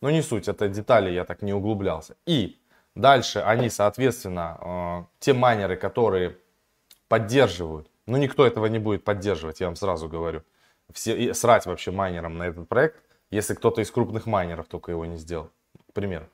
Но 0.00 0.10
не 0.10 0.22
суть, 0.22 0.48
это 0.48 0.68
детали, 0.68 1.10
я 1.10 1.24
так 1.24 1.42
не 1.42 1.52
углублялся. 1.52 2.16
И 2.24 2.58
дальше 3.00 3.40
они, 3.40 3.70
соответственно, 3.70 4.58
а, 4.60 5.06
те 5.18 5.32
майнеры, 5.32 5.76
которые 5.76 6.36
поддерживают, 7.08 7.90
ну 8.06 8.16
никто 8.16 8.46
этого 8.46 8.66
не 8.66 8.78
будет 8.78 9.04
поддерживать, 9.04 9.60
я 9.60 9.66
вам 9.66 9.76
сразу 9.76 10.08
говорю, 10.08 10.42
все, 10.92 11.32
срать 11.34 11.66
вообще 11.66 11.90
майнерам 11.90 12.36
на 12.38 12.44
этот 12.44 12.68
проект, 12.68 13.02
если 13.30 13.54
кто-то 13.54 13.80
из 13.80 13.90
крупных 13.90 14.26
майнеров 14.26 14.66
только 14.66 14.90
его 14.92 15.04
не 15.06 15.16
сделал, 15.16 15.50
к 15.90 15.92
примеру 15.92 16.28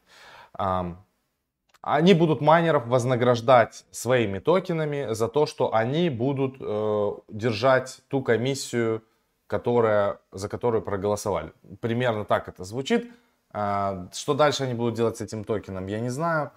они 1.87 2.15
будут 2.15 2.41
майнеров 2.41 2.87
вознаграждать 2.87 3.85
своими 3.91 4.39
токенами 4.39 5.13
за 5.13 5.29
то, 5.29 5.45
что 5.45 5.75
они 5.75 6.09
будут 6.09 6.57
э, 6.59 7.13
держать 7.29 8.01
ту 8.09 8.23
комиссию, 8.23 9.03
которая, 9.47 10.19
за 10.33 10.49
которую 10.49 10.81
проголосовали. 10.81 11.53
Примерно 11.83 12.25
так 12.25 12.49
это 12.49 12.65
звучит. 12.65 13.13
Э, 13.55 14.09
что 14.13 14.35
дальше 14.35 14.65
они 14.65 14.75
будут 14.75 14.95
делать 14.95 15.17
с 15.17 15.21
этим 15.23 15.45
токеном, 15.45 15.87
я 15.87 16.01
не 16.01 16.11
знаю. 16.11 16.51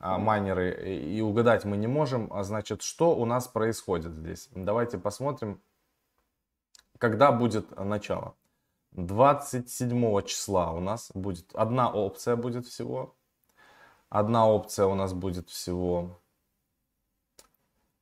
Э, 0.00 0.16
майнеры 0.16 0.70
и 0.88 1.20
угадать 1.20 1.64
мы 1.64 1.76
не 1.76 1.88
можем. 1.88 2.32
А 2.32 2.44
значит, 2.44 2.82
что 2.82 3.14
у 3.14 3.26
нас 3.26 3.48
происходит 3.48 4.12
здесь? 4.14 4.48
Давайте 4.54 4.98
посмотрим, 4.98 5.60
когда 6.98 7.32
будет 7.32 7.78
начало. 7.78 8.34
27 8.92 10.22
числа 10.22 10.72
у 10.72 10.80
нас 10.80 11.10
будет 11.14 11.54
одна 11.54 11.92
опция 11.92 12.36
будет 12.36 12.66
всего 12.66 13.14
Одна 14.10 14.48
опция 14.48 14.86
у 14.86 14.94
нас 14.94 15.12
будет 15.12 15.50
всего. 15.50 16.18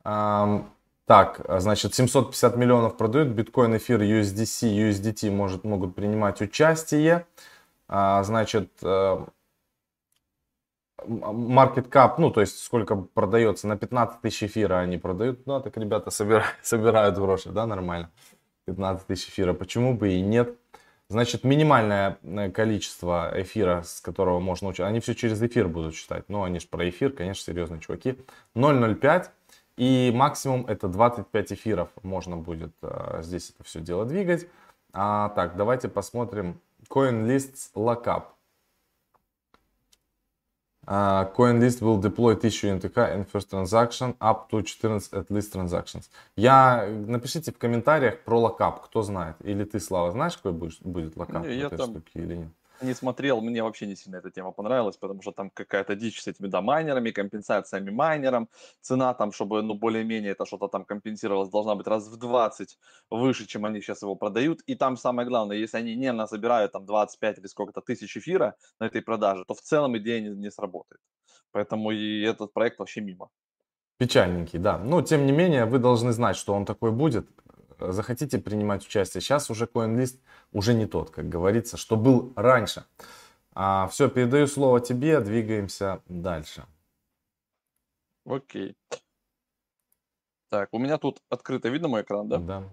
Так, 0.04 1.40
значит, 1.48 1.94
750 1.94 2.56
миллионов 2.56 2.96
продают. 2.96 3.28
Биткоин, 3.28 3.76
эфир, 3.76 4.00
USDC, 4.02 4.90
USDT 4.90 5.30
может, 5.30 5.64
могут 5.64 5.94
принимать 5.96 6.40
участие. 6.40 7.26
А, 7.88 8.22
значит, 8.22 8.70
market 11.06 11.88
cap, 11.90 12.14
ну, 12.18 12.30
то 12.30 12.40
есть 12.40 12.58
сколько 12.62 12.96
продается, 12.96 13.68
на 13.68 13.76
15 13.76 14.20
тысяч 14.20 14.44
эфира 14.44 14.78
они 14.78 14.98
продают. 14.98 15.46
Ну, 15.46 15.60
так 15.60 15.76
ребята 15.76 16.10
собирают, 16.10 16.54
собирают 16.62 17.16
гроши, 17.16 17.50
да, 17.50 17.66
нормально. 17.66 18.10
15 18.66 19.06
тысяч 19.06 19.28
эфира, 19.28 19.52
почему 19.52 19.96
бы 19.96 20.12
и 20.12 20.20
нет. 20.20 20.56
Значит, 21.08 21.44
минимальное 21.44 22.18
э, 22.22 22.50
количество 22.50 23.30
эфира, 23.36 23.82
с 23.82 24.00
которого 24.00 24.40
можно 24.40 24.68
учить, 24.68 24.80
они 24.80 24.98
все 24.98 25.14
через 25.14 25.40
эфир 25.40 25.68
будут 25.68 25.94
считать. 25.94 26.24
Ну, 26.28 26.42
они 26.42 26.58
же 26.58 26.66
про 26.66 26.88
эфир, 26.88 27.12
конечно, 27.12 27.44
серьезные 27.44 27.80
чуваки. 27.80 28.18
0,05 28.56 29.28
и 29.76 30.10
максимум 30.12 30.66
это 30.66 30.88
25 30.88 31.52
эфиров 31.52 31.90
можно 32.02 32.36
будет 32.36 32.72
э, 32.80 33.22
здесь 33.22 33.50
это 33.50 33.62
все 33.62 33.80
дело 33.80 34.04
двигать. 34.04 34.48
А, 34.92 35.28
так, 35.30 35.56
давайте 35.56 35.88
посмотрим 35.88 36.60
CoinLists 36.88 37.70
Lockup. 37.74 38.36
Э, 40.86 41.25
CoinList 41.34 41.82
will 41.82 41.98
deploy 41.98 42.34
1000 42.34 42.80
NTK 42.80 43.14
in 43.14 43.24
first 43.24 43.50
transaction 43.50 44.14
up 44.20 44.48
to 44.48 44.62
14 44.62 45.18
at 45.18 45.30
least 45.30 45.52
transactions. 45.52 46.08
Я, 46.36 46.86
напишите 46.86 47.50
в 47.50 47.58
комментариях 47.58 48.20
про 48.20 48.38
lockup, 48.38 48.84
кто 48.84 49.02
знает. 49.02 49.34
Или 49.42 49.64
ты, 49.64 49.80
Слава, 49.80 50.12
знаешь, 50.12 50.36
какой 50.36 50.52
будет, 50.52 50.78
будет 50.82 51.16
lockup 51.16 51.44
не, 51.44 51.56
я 51.56 51.70
там... 51.70 51.90
штуки 51.90 52.12
или 52.14 52.36
нет? 52.36 52.48
Не 52.80 52.95
смотрел, 52.95 53.40
мне 53.40 53.62
вообще 53.62 53.87
не 53.87 53.97
сильно 53.97 54.16
эта 54.16 54.30
тема 54.30 54.52
понравилась, 54.52 54.97
потому 54.97 55.23
что 55.23 55.33
там 55.33 55.50
какая-то 55.50 55.95
дичь 55.95 56.21
с 56.23 56.26
этими 56.26 56.49
домайнерами, 56.49 57.11
компенсациями 57.11 57.90
майнерам, 57.90 58.49
цена 58.80 59.14
там, 59.14 59.33
чтобы, 59.33 59.62
ну, 59.62 59.75
более-менее 59.75 60.33
это 60.33 60.47
что-то 60.47 60.68
там 60.68 60.85
компенсировалось, 60.85 61.50
должна 61.50 61.75
быть 61.75 61.87
раз 61.87 62.09
в 62.09 62.16
20 62.16 62.78
выше, 63.11 63.47
чем 63.47 63.64
они 63.64 63.80
сейчас 63.80 64.02
его 64.02 64.16
продают, 64.16 64.62
и 64.66 64.75
там 64.75 64.97
самое 64.97 65.28
главное, 65.28 65.56
если 65.56 65.78
они 65.78 65.97
не 65.97 66.12
насобирают 66.12 66.73
там 66.73 66.87
25 66.87 67.38
или 67.38 67.47
сколько-то 67.47 67.80
тысяч 67.80 68.16
эфира 68.16 68.54
на 68.80 68.87
этой 68.87 69.02
продаже, 69.02 69.45
то 69.47 69.54
в 69.54 69.61
целом 69.61 69.97
идея 69.99 70.21
не, 70.21 70.30
не 70.30 70.50
сработает. 70.50 71.00
Поэтому 71.52 71.90
и 71.90 72.23
этот 72.23 72.52
проект 72.52 72.78
вообще 72.78 73.00
мимо. 73.00 73.28
Печальненький, 73.99 74.59
да. 74.59 74.78
Но, 74.78 75.00
тем 75.00 75.25
не 75.25 75.33
менее, 75.33 75.64
вы 75.64 75.78
должны 75.78 76.12
знать, 76.12 76.37
что 76.37 76.52
он 76.52 76.66
такой 76.66 76.92
будет 76.92 77.26
захотите 77.78 78.38
принимать 78.38 78.87
участие. 78.87 79.21
Сейчас 79.21 79.50
уже 79.50 79.66
CoinList 79.66 80.18
уже 80.52 80.75
не 80.75 80.87
тот, 80.87 81.11
как 81.11 81.28
говорится, 81.28 81.76
что 81.76 81.97
был 81.97 82.33
раньше. 82.37 82.85
А, 83.54 83.88
все, 83.88 84.09
передаю 84.09 84.47
слово 84.47 84.80
тебе, 84.80 85.21
двигаемся 85.21 86.02
дальше. 86.09 86.66
Окей. 88.25 88.76
Так, 90.49 90.68
у 90.73 90.78
меня 90.78 90.99
тут 90.99 91.23
открыто 91.28 91.68
видно 91.68 91.88
мой 91.88 92.02
экран, 92.02 92.28
да? 92.28 92.38
Да. 92.38 92.64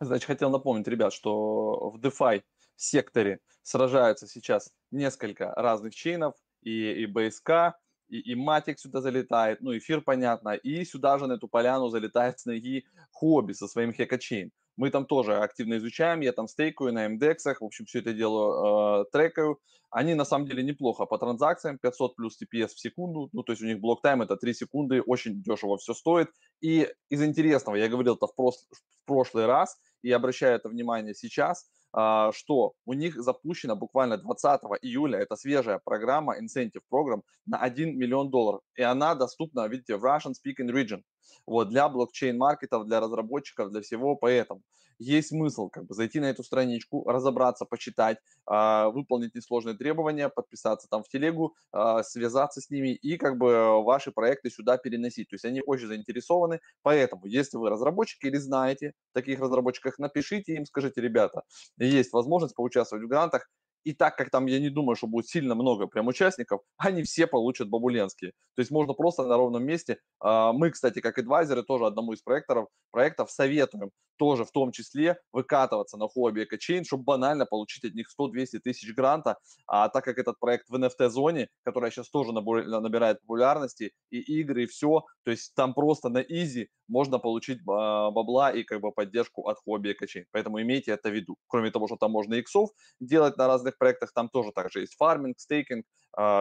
Значит, 0.00 0.26
хотел 0.26 0.50
напомнить, 0.50 0.86
ребят, 0.86 1.12
что 1.12 1.90
в 1.90 1.98
DeFi 1.98 2.42
секторе 2.76 3.40
сражаются 3.62 4.26
сейчас 4.26 4.72
несколько 4.90 5.52
разных 5.54 5.94
чейнов, 5.94 6.34
и, 6.62 7.02
и 7.02 7.06
BSK, 7.06 7.72
и, 8.08 8.32
и 8.32 8.34
Матик 8.34 8.78
сюда 8.78 9.00
залетает, 9.00 9.60
ну, 9.60 9.76
эфир, 9.76 10.00
понятно, 10.00 10.50
и 10.50 10.84
сюда 10.84 11.18
же 11.18 11.26
на 11.26 11.34
эту 11.34 11.48
поляну 11.48 11.88
залетает 11.88 12.38
с 12.38 12.46
ноги 12.46 12.84
хобби 13.12 13.52
со 13.52 13.68
своим 13.68 13.92
хекачейн. 13.92 14.50
Мы 14.76 14.90
там 14.90 15.06
тоже 15.06 15.36
активно 15.36 15.78
изучаем, 15.78 16.20
я 16.20 16.32
там 16.32 16.46
стейкаю 16.46 16.92
на 16.92 17.06
MDEX, 17.06 17.56
в 17.60 17.64
общем, 17.64 17.84
все 17.86 17.98
это 17.98 18.12
дело 18.12 19.02
э, 19.02 19.04
трекаю. 19.12 19.58
Они 19.90 20.14
на 20.14 20.24
самом 20.24 20.46
деле 20.46 20.62
неплохо 20.62 21.06
по 21.06 21.18
транзакциям, 21.18 21.78
500 21.78 22.14
плюс 22.14 22.38
TPS 22.40 22.68
в 22.68 22.78
секунду, 22.80 23.28
ну, 23.32 23.42
то 23.42 23.52
есть 23.52 23.62
у 23.62 23.66
них 23.66 23.80
блок-тайм 23.80 24.22
это 24.22 24.36
3 24.36 24.54
секунды, 24.54 25.02
очень 25.02 25.42
дешево 25.42 25.78
все 25.78 25.94
стоит. 25.94 26.28
И 26.60 26.88
из 27.08 27.22
интересного, 27.22 27.76
я 27.76 27.88
говорил 27.88 28.14
это 28.14 28.26
в, 28.26 28.34
прос- 28.38 28.66
в 28.70 29.06
прошлый 29.06 29.46
раз, 29.46 29.80
и 30.02 30.12
обращаю 30.12 30.56
это 30.56 30.68
внимание 30.68 31.14
сейчас, 31.14 31.68
что 31.92 32.74
у 32.84 32.92
них 32.92 33.14
запущена 33.16 33.74
буквально 33.74 34.18
20 34.18 34.60
июля, 34.82 35.18
это 35.20 35.36
свежая 35.36 35.80
программа, 35.84 36.36
incentive 36.38 36.82
программ 36.88 37.22
на 37.46 37.58
1 37.58 37.98
миллион 37.98 38.30
долларов. 38.30 38.60
И 38.76 38.82
она 38.82 39.14
доступна, 39.14 39.66
видите, 39.68 39.96
в 39.96 40.04
Russian 40.04 40.32
Speaking 40.32 40.70
Region. 40.70 41.02
Вот, 41.46 41.68
для 41.68 41.88
блокчейн-маркетов, 41.88 42.86
для 42.86 43.00
разработчиков, 43.00 43.70
для 43.70 43.80
всего. 43.80 44.16
Поэтому 44.16 44.62
есть 44.98 45.28
смысл 45.28 45.68
как 45.68 45.86
бы 45.86 45.94
зайти 45.94 46.20
на 46.20 46.26
эту 46.26 46.42
страничку, 46.42 47.08
разобраться, 47.08 47.64
почитать, 47.64 48.18
а, 48.46 48.90
выполнить 48.90 49.34
несложные 49.34 49.76
требования, 49.76 50.28
подписаться 50.28 50.88
там 50.88 51.02
в 51.02 51.08
телегу, 51.08 51.54
а, 51.72 52.02
связаться 52.02 52.60
с 52.60 52.70
ними 52.70 52.94
и 52.94 53.16
как 53.16 53.38
бы 53.38 53.82
ваши 53.84 54.10
проекты 54.10 54.50
сюда 54.50 54.76
переносить. 54.76 55.28
То 55.28 55.34
есть 55.34 55.44
они 55.44 55.62
очень 55.64 55.86
заинтересованы. 55.86 56.60
Поэтому, 56.82 57.26
если 57.26 57.56
вы 57.56 57.70
разработчик 57.70 58.24
или 58.24 58.36
знаете 58.36 58.92
таких 59.12 59.40
разработчиков, 59.40 59.98
напишите 59.98 60.54
им, 60.54 60.66
скажите, 60.66 61.00
ребята, 61.00 61.42
есть 61.78 62.12
возможность 62.12 62.54
поучаствовать 62.56 63.04
в 63.04 63.08
грантах, 63.08 63.48
и 63.88 63.94
так 63.94 64.16
как 64.16 64.28
там, 64.28 64.44
я 64.44 64.60
не 64.60 64.68
думаю, 64.68 64.96
что 64.96 65.06
будет 65.06 65.28
сильно 65.28 65.54
много 65.54 65.86
прям 65.86 66.08
участников, 66.08 66.60
они 66.76 67.02
все 67.04 67.26
получат 67.26 67.70
бабуленские. 67.70 68.32
То 68.54 68.60
есть 68.60 68.70
можно 68.70 68.92
просто 68.92 69.24
на 69.24 69.36
ровном 69.36 69.64
месте. 69.64 69.98
А, 70.20 70.52
мы, 70.52 70.70
кстати, 70.70 71.00
как 71.00 71.16
адвайзеры, 71.16 71.62
тоже 71.62 71.86
одному 71.86 72.12
из 72.12 72.20
проекторов, 72.20 72.68
проектов 72.90 73.30
советуем 73.30 73.90
тоже 74.18 74.44
в 74.44 74.50
том 74.50 74.72
числе 74.72 75.16
выкатываться 75.32 75.96
на 75.96 76.06
хобби 76.06 76.44
экочейн, 76.44 76.84
чтобы 76.84 77.04
банально 77.04 77.46
получить 77.46 77.84
от 77.84 77.94
них 77.94 78.08
100-200 78.20 78.58
тысяч 78.58 78.94
гранта, 78.94 79.38
а 79.66 79.88
так 79.88 80.04
как 80.04 80.18
этот 80.18 80.38
проект 80.38 80.68
в 80.68 80.74
NFT-зоне, 80.74 81.48
которая 81.64 81.90
сейчас 81.90 82.10
тоже 82.10 82.32
набирает 82.32 83.20
популярности, 83.20 83.92
и 84.10 84.18
игры, 84.40 84.64
и 84.64 84.66
все, 84.66 85.04
то 85.24 85.30
есть 85.30 85.54
там 85.54 85.72
просто 85.72 86.08
на 86.08 86.18
изи 86.18 86.68
можно 86.88 87.18
получить 87.18 87.60
а, 87.68 88.10
бабла 88.10 88.50
и 88.50 88.64
как 88.64 88.80
бы 88.80 88.92
поддержку 88.92 89.48
от 89.48 89.58
хобби 89.58 89.92
экочейн. 89.92 90.26
Поэтому 90.32 90.60
имейте 90.60 90.92
это 90.92 91.10
в 91.10 91.12
виду. 91.12 91.36
Кроме 91.46 91.70
того, 91.70 91.86
что 91.86 91.96
там 91.96 92.10
можно 92.10 92.34
иксов 92.34 92.70
делать 93.00 93.36
на 93.36 93.46
разных 93.46 93.78
проектах, 93.78 94.12
там 94.12 94.28
тоже 94.28 94.52
также 94.52 94.80
есть 94.80 94.96
фарминг, 94.96 95.38
стейкинг, 95.38 95.86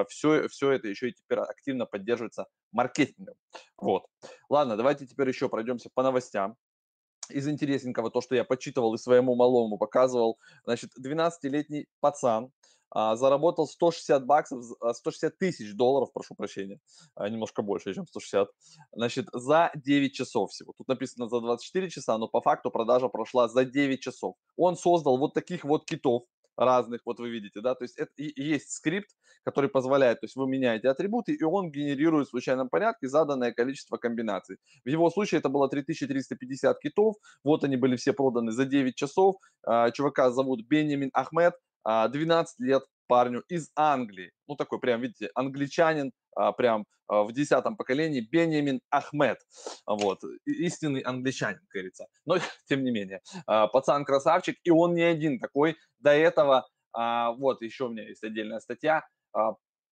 все, 0.10 0.48
все 0.48 0.72
это 0.72 0.88
еще 0.88 1.10
и 1.10 1.14
теперь 1.14 1.40
активно 1.40 1.86
поддерживается 1.86 2.48
маркетингом. 2.72 3.36
Вот. 3.78 4.06
Ладно, 4.50 4.78
давайте 4.78 5.06
теперь 5.06 5.28
еще 5.28 5.50
пройдемся 5.50 5.90
по 5.94 6.04
новостям 6.04 6.56
из 7.30 7.48
интересненького, 7.48 8.10
то, 8.10 8.22
что 8.22 8.36
я 8.36 8.44
почитывал 8.44 8.94
и 8.94 8.98
своему 8.98 9.36
малому 9.36 9.78
показывал, 9.78 10.40
значит, 10.64 10.92
12-летний 10.98 11.88
пацан 12.00 12.46
а, 12.46 12.50
заработал 12.94 13.68
160 13.68 14.26
баксов, 14.26 14.64
160 14.94 15.34
а, 15.34 15.36
тысяч 15.38 15.76
долларов, 15.76 16.12
прошу 16.14 16.36
прощения, 16.36 16.80
а, 17.16 17.30
немножко 17.30 17.62
больше, 17.62 17.94
чем 17.94 18.08
160, 18.08 18.50
значит, 18.92 19.28
за 19.34 19.72
9 19.76 20.14
часов 20.14 20.52
всего. 20.52 20.74
Тут 20.78 20.88
написано 20.88 21.28
за 21.28 21.40
24 21.42 21.90
часа, 21.90 22.18
но 22.18 22.28
по 22.28 22.42
факту 22.42 22.72
продажа 22.72 23.10
прошла 23.10 23.48
за 23.48 23.66
9 23.66 24.02
часов. 24.02 24.36
Он 24.56 24.76
создал 24.76 25.18
вот 25.18 25.34
таких 25.34 25.64
вот 25.64 25.86
китов, 25.86 26.24
разных, 26.58 27.02
вот 27.06 27.20
вы 27.20 27.30
видите, 27.30 27.62
да, 27.62 27.76
то 27.76 27.84
есть 27.84 27.98
это 27.98 28.12
и 28.18 28.42
есть 28.42 28.72
скрипт, 28.72 29.10
который 29.44 29.70
позволяет, 29.70 30.20
то 30.20 30.26
есть 30.26 30.36
вы 30.36 30.48
меняете 30.48 30.90
атрибуты, 30.90 31.34
и 31.34 31.44
он 31.44 31.72
генерирует 31.72 32.28
в 32.28 32.32
случайном 32.32 32.68
порядке 32.68 33.08
заданное 33.08 33.52
количество 33.52 33.98
комбинаций. 33.98 34.58
В 34.84 34.90
его 34.90 35.10
случае 35.10 35.40
это 35.40 35.50
было 35.50 35.70
3350 35.70 36.80
китов, 36.80 37.16
вот 37.44 37.64
они 37.64 37.78
были 37.78 37.96
все 37.96 38.12
проданы 38.12 38.52
за 38.52 38.66
9 38.66 38.96
часов, 38.96 39.36
а, 39.64 39.92
чувака 39.92 40.32
зовут 40.32 40.62
Бенjamin 40.70 41.10
Ахмед, 41.14 41.54
12 41.88 42.60
лет 42.60 42.84
парню 43.08 43.44
из 43.48 43.72
Англии, 43.76 44.32
ну 44.48 44.56
такой 44.56 44.80
прям, 44.80 45.02
видите, 45.02 45.30
англичанин, 45.34 46.12
а, 46.36 46.52
прям 46.52 46.86
а, 47.08 47.24
в 47.24 47.32
десятом 47.32 47.76
поколении 47.76 48.28
Бенjamin 48.32 48.80
Ахмед, 48.92 49.40
вот, 49.86 50.20
истинный 50.46 51.02
англичанин, 51.02 51.60
как 51.60 51.70
говорится. 51.74 52.08
Но, 52.26 52.38
тем 52.68 52.84
не 52.84 52.92
менее, 52.92 53.22
а, 53.48 53.68
пацан 53.68 54.06
красавчик, 54.06 54.58
и 54.64 54.70
он 54.70 54.94
не 54.94 55.02
один 55.02 55.40
такой. 55.40 55.78
До 56.00 56.12
этого, 56.12 56.68
вот, 56.94 57.62
еще 57.62 57.86
у 57.86 57.90
меня 57.90 58.04
есть 58.04 58.24
отдельная 58.24 58.60
статья, 58.60 59.04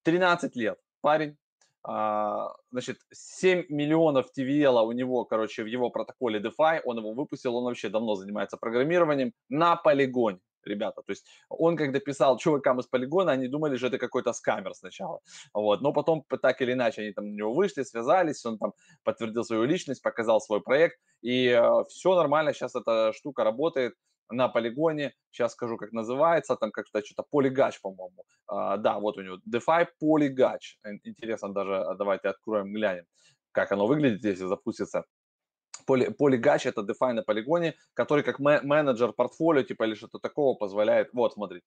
13 0.04 0.56
лет 0.56 0.78
парень, 1.00 1.36
значит, 1.84 2.98
7 3.12 3.66
миллионов 3.68 4.26
TVL 4.36 4.84
у 4.86 4.92
него, 4.92 5.24
короче, 5.24 5.62
в 5.62 5.66
его 5.66 5.90
протоколе 5.90 6.40
DeFi, 6.40 6.80
он 6.84 6.98
его 6.98 7.12
выпустил, 7.12 7.56
он 7.56 7.64
вообще 7.64 7.88
давно 7.88 8.14
занимается 8.14 8.56
программированием 8.56 9.32
на 9.48 9.76
полигоне 9.76 10.38
ребята. 10.66 11.02
То 11.02 11.12
есть 11.12 11.26
он, 11.48 11.76
когда 11.76 12.00
писал 12.00 12.38
чувакам 12.38 12.80
из 12.80 12.86
полигона, 12.86 13.32
они 13.32 13.48
думали, 13.48 13.76
что 13.76 13.86
это 13.86 13.98
какой-то 13.98 14.32
скамер 14.32 14.74
сначала. 14.74 15.20
Вот. 15.54 15.80
Но 15.82 15.92
потом, 15.92 16.24
так 16.42 16.60
или 16.62 16.72
иначе, 16.72 17.02
они 17.02 17.12
там 17.12 17.26
на 17.30 17.34
него 17.34 17.54
вышли, 17.54 17.82
связались, 17.84 18.44
он 18.44 18.58
там 18.58 18.72
подтвердил 19.04 19.44
свою 19.44 19.64
личность, 19.64 20.02
показал 20.02 20.40
свой 20.40 20.60
проект, 20.60 20.98
и 21.22 21.48
э, 21.48 21.84
все 21.88 22.14
нормально, 22.14 22.52
сейчас 22.52 22.74
эта 22.74 23.12
штука 23.12 23.44
работает 23.44 23.94
на 24.30 24.48
полигоне, 24.48 25.12
сейчас 25.30 25.52
скажу, 25.52 25.76
как 25.76 25.92
называется, 25.92 26.56
там 26.56 26.70
как-то 26.70 27.04
что-то 27.04 27.24
полигач, 27.30 27.80
по-моему. 27.80 28.24
А, 28.46 28.76
да, 28.76 28.98
вот 28.98 29.18
у 29.18 29.22
него 29.22 29.38
DeFi 29.48 29.86
полигач. 30.00 30.78
Интересно 31.04 31.52
даже, 31.52 31.76
а, 31.76 31.94
давайте 31.94 32.28
откроем, 32.28 32.72
глянем, 32.72 33.04
как 33.52 33.72
оно 33.72 33.86
выглядит, 33.86 34.24
если 34.24 34.46
запустится 34.46 35.04
Поли, 35.86 36.08
Polygatch 36.08 36.68
это 36.68 36.82
DeFi 36.82 37.12
на 37.12 37.22
полигоне, 37.22 37.74
который 37.94 38.24
как 38.24 38.38
менеджер 38.38 39.12
портфолио 39.12 39.62
типа 39.62 39.84
или 39.84 39.94
что-то 39.94 40.18
такого 40.18 40.54
позволяет. 40.56 41.10
Вот, 41.12 41.34
смотрите, 41.34 41.66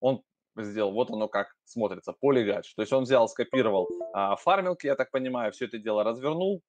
он 0.00 0.22
сделал, 0.56 0.92
вот 0.92 1.10
оно 1.10 1.28
как 1.28 1.54
смотрится, 1.64 2.14
Polygatch. 2.22 2.74
То 2.76 2.82
есть 2.82 2.92
он 2.92 3.04
взял, 3.04 3.28
скопировал 3.28 3.88
а, 4.12 4.36
фармилки, 4.36 4.86
я 4.86 4.96
так 4.96 5.10
понимаю, 5.10 5.52
все 5.52 5.66
это 5.66 5.78
дело 5.78 6.04
развернул, 6.04 6.62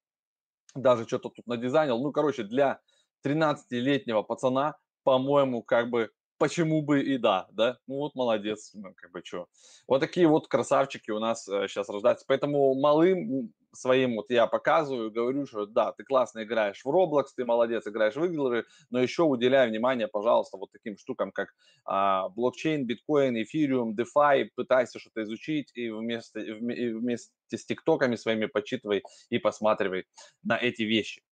даже 0.74 1.06
что-то 1.06 1.30
тут 1.30 1.46
надизайнил. 1.46 1.98
Ну, 1.98 2.12
короче, 2.12 2.44
для 2.44 2.80
13-летнего 3.26 4.22
пацана, 4.22 4.76
по-моему, 5.04 5.62
как 5.62 5.90
бы 5.90 6.10
почему 6.42 6.82
бы 6.82 7.04
и 7.04 7.18
да, 7.18 7.46
да? 7.52 7.78
Ну 7.86 7.98
вот 7.98 8.16
молодец, 8.16 8.72
ну, 8.74 8.92
как 8.96 9.12
бы 9.12 9.22
что. 9.24 9.46
Вот 9.86 10.00
такие 10.00 10.26
вот 10.26 10.48
красавчики 10.48 11.12
у 11.12 11.20
нас 11.20 11.46
э, 11.48 11.68
сейчас 11.68 11.88
рождаются. 11.88 12.24
Поэтому 12.26 12.74
малым 12.74 13.52
своим 13.72 14.16
вот 14.16 14.28
я 14.28 14.48
показываю, 14.48 15.12
говорю, 15.12 15.46
что 15.46 15.66
да, 15.66 15.92
ты 15.92 16.02
классно 16.02 16.42
играешь 16.42 16.82
в 16.84 16.88
Roblox, 16.88 17.26
ты 17.36 17.44
молодец, 17.44 17.86
играешь 17.86 18.16
в 18.16 18.24
игры, 18.24 18.64
но 18.90 19.00
еще 19.00 19.22
уделяй 19.22 19.68
внимание, 19.68 20.08
пожалуйста, 20.08 20.58
вот 20.58 20.72
таким 20.72 20.98
штукам, 20.98 21.30
как 21.30 21.50
а, 21.84 22.28
блокчейн, 22.30 22.86
биткоин, 22.86 23.40
эфириум, 23.40 23.94
DeFi, 23.94 24.48
пытайся 24.56 24.98
что-то 24.98 25.22
изучить 25.22 25.70
и 25.74 25.90
вместе, 25.90 26.40
и 26.42 26.92
вместе 26.92 27.30
с 27.50 27.64
тиктоками 27.64 28.16
своими 28.16 28.46
почитывай 28.46 29.04
и 29.30 29.38
посматривай 29.38 30.06
на 30.42 30.58
эти 30.58 30.82
вещи. 30.82 31.22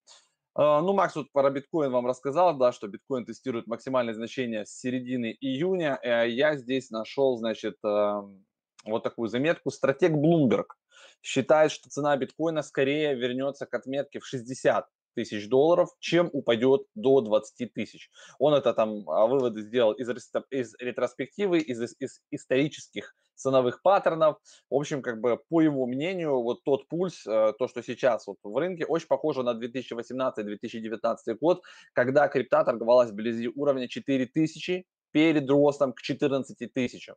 А, 0.55 0.81
ну, 0.81 0.93
Макс 0.93 1.17
вот 1.17 1.31
про 1.33 1.51
биткоин 1.51 1.91
вам 1.91 2.07
рассказал, 2.07 2.57
да, 2.57 2.73
что 2.73 2.89
биткоин 2.89 3.25
тестирует 3.25 3.67
максимальное 3.67 4.15
значение 4.15 4.65
с 4.67 4.79
середины 4.79 5.37
июня. 5.41 5.99
Э, 6.03 6.29
я 6.29 6.57
здесь 6.57 6.91
нашел, 6.91 7.37
значит, 7.37 7.77
вот 7.83 9.03
такую 9.03 9.29
заметку. 9.29 9.71
Стратег 9.71 10.13
Bloomberg 10.13 10.67
считает, 11.23 11.71
что 11.71 11.91
цена 11.91 12.17
биткоина 12.17 12.63
скорее 12.63 13.15
вернется 13.15 13.67
к 13.67 13.75
отметке 13.75 14.21
в 14.21 14.27
60 14.27 14.87
тысяч 15.14 15.49
долларов, 15.49 15.90
чем 15.99 16.31
упадет 16.33 16.83
до 16.94 17.20
20 17.20 17.73
тысяч. 17.73 18.11
Он 18.38 18.55
это 18.55 18.73
там 18.75 19.09
а, 19.09 19.27
выводы 19.27 19.62
сделал 19.62 19.92
из, 19.92 20.09
из 20.51 20.75
ретроспективы, 20.79 21.59
из, 21.59 21.81
из 21.99 22.20
исторических 22.31 23.14
ценовых 23.40 23.83
паттернов. 23.83 24.37
В 24.68 24.75
общем, 24.75 25.03
как 25.03 25.20
бы 25.20 25.38
по 25.49 25.61
его 25.61 25.87
мнению, 25.87 26.42
вот 26.42 26.62
тот 26.64 26.87
пульс, 26.88 27.27
э, 27.27 27.53
то, 27.59 27.68
что 27.68 27.83
сейчас 27.83 28.27
вот 28.27 28.37
в 28.42 28.57
рынке, 28.57 28.85
очень 28.85 29.09
похоже 29.09 29.42
на 29.42 29.55
2018-2019 29.55 31.16
год, 31.40 31.62
когда 31.92 32.29
крипта 32.29 32.64
торговалась 32.64 33.11
вблизи 33.11 33.49
уровня 33.55 33.88
4000 33.88 34.85
перед 35.12 35.51
ростом 35.51 35.92
к 35.92 36.03
14 36.03 36.73
тысячам. 36.73 37.16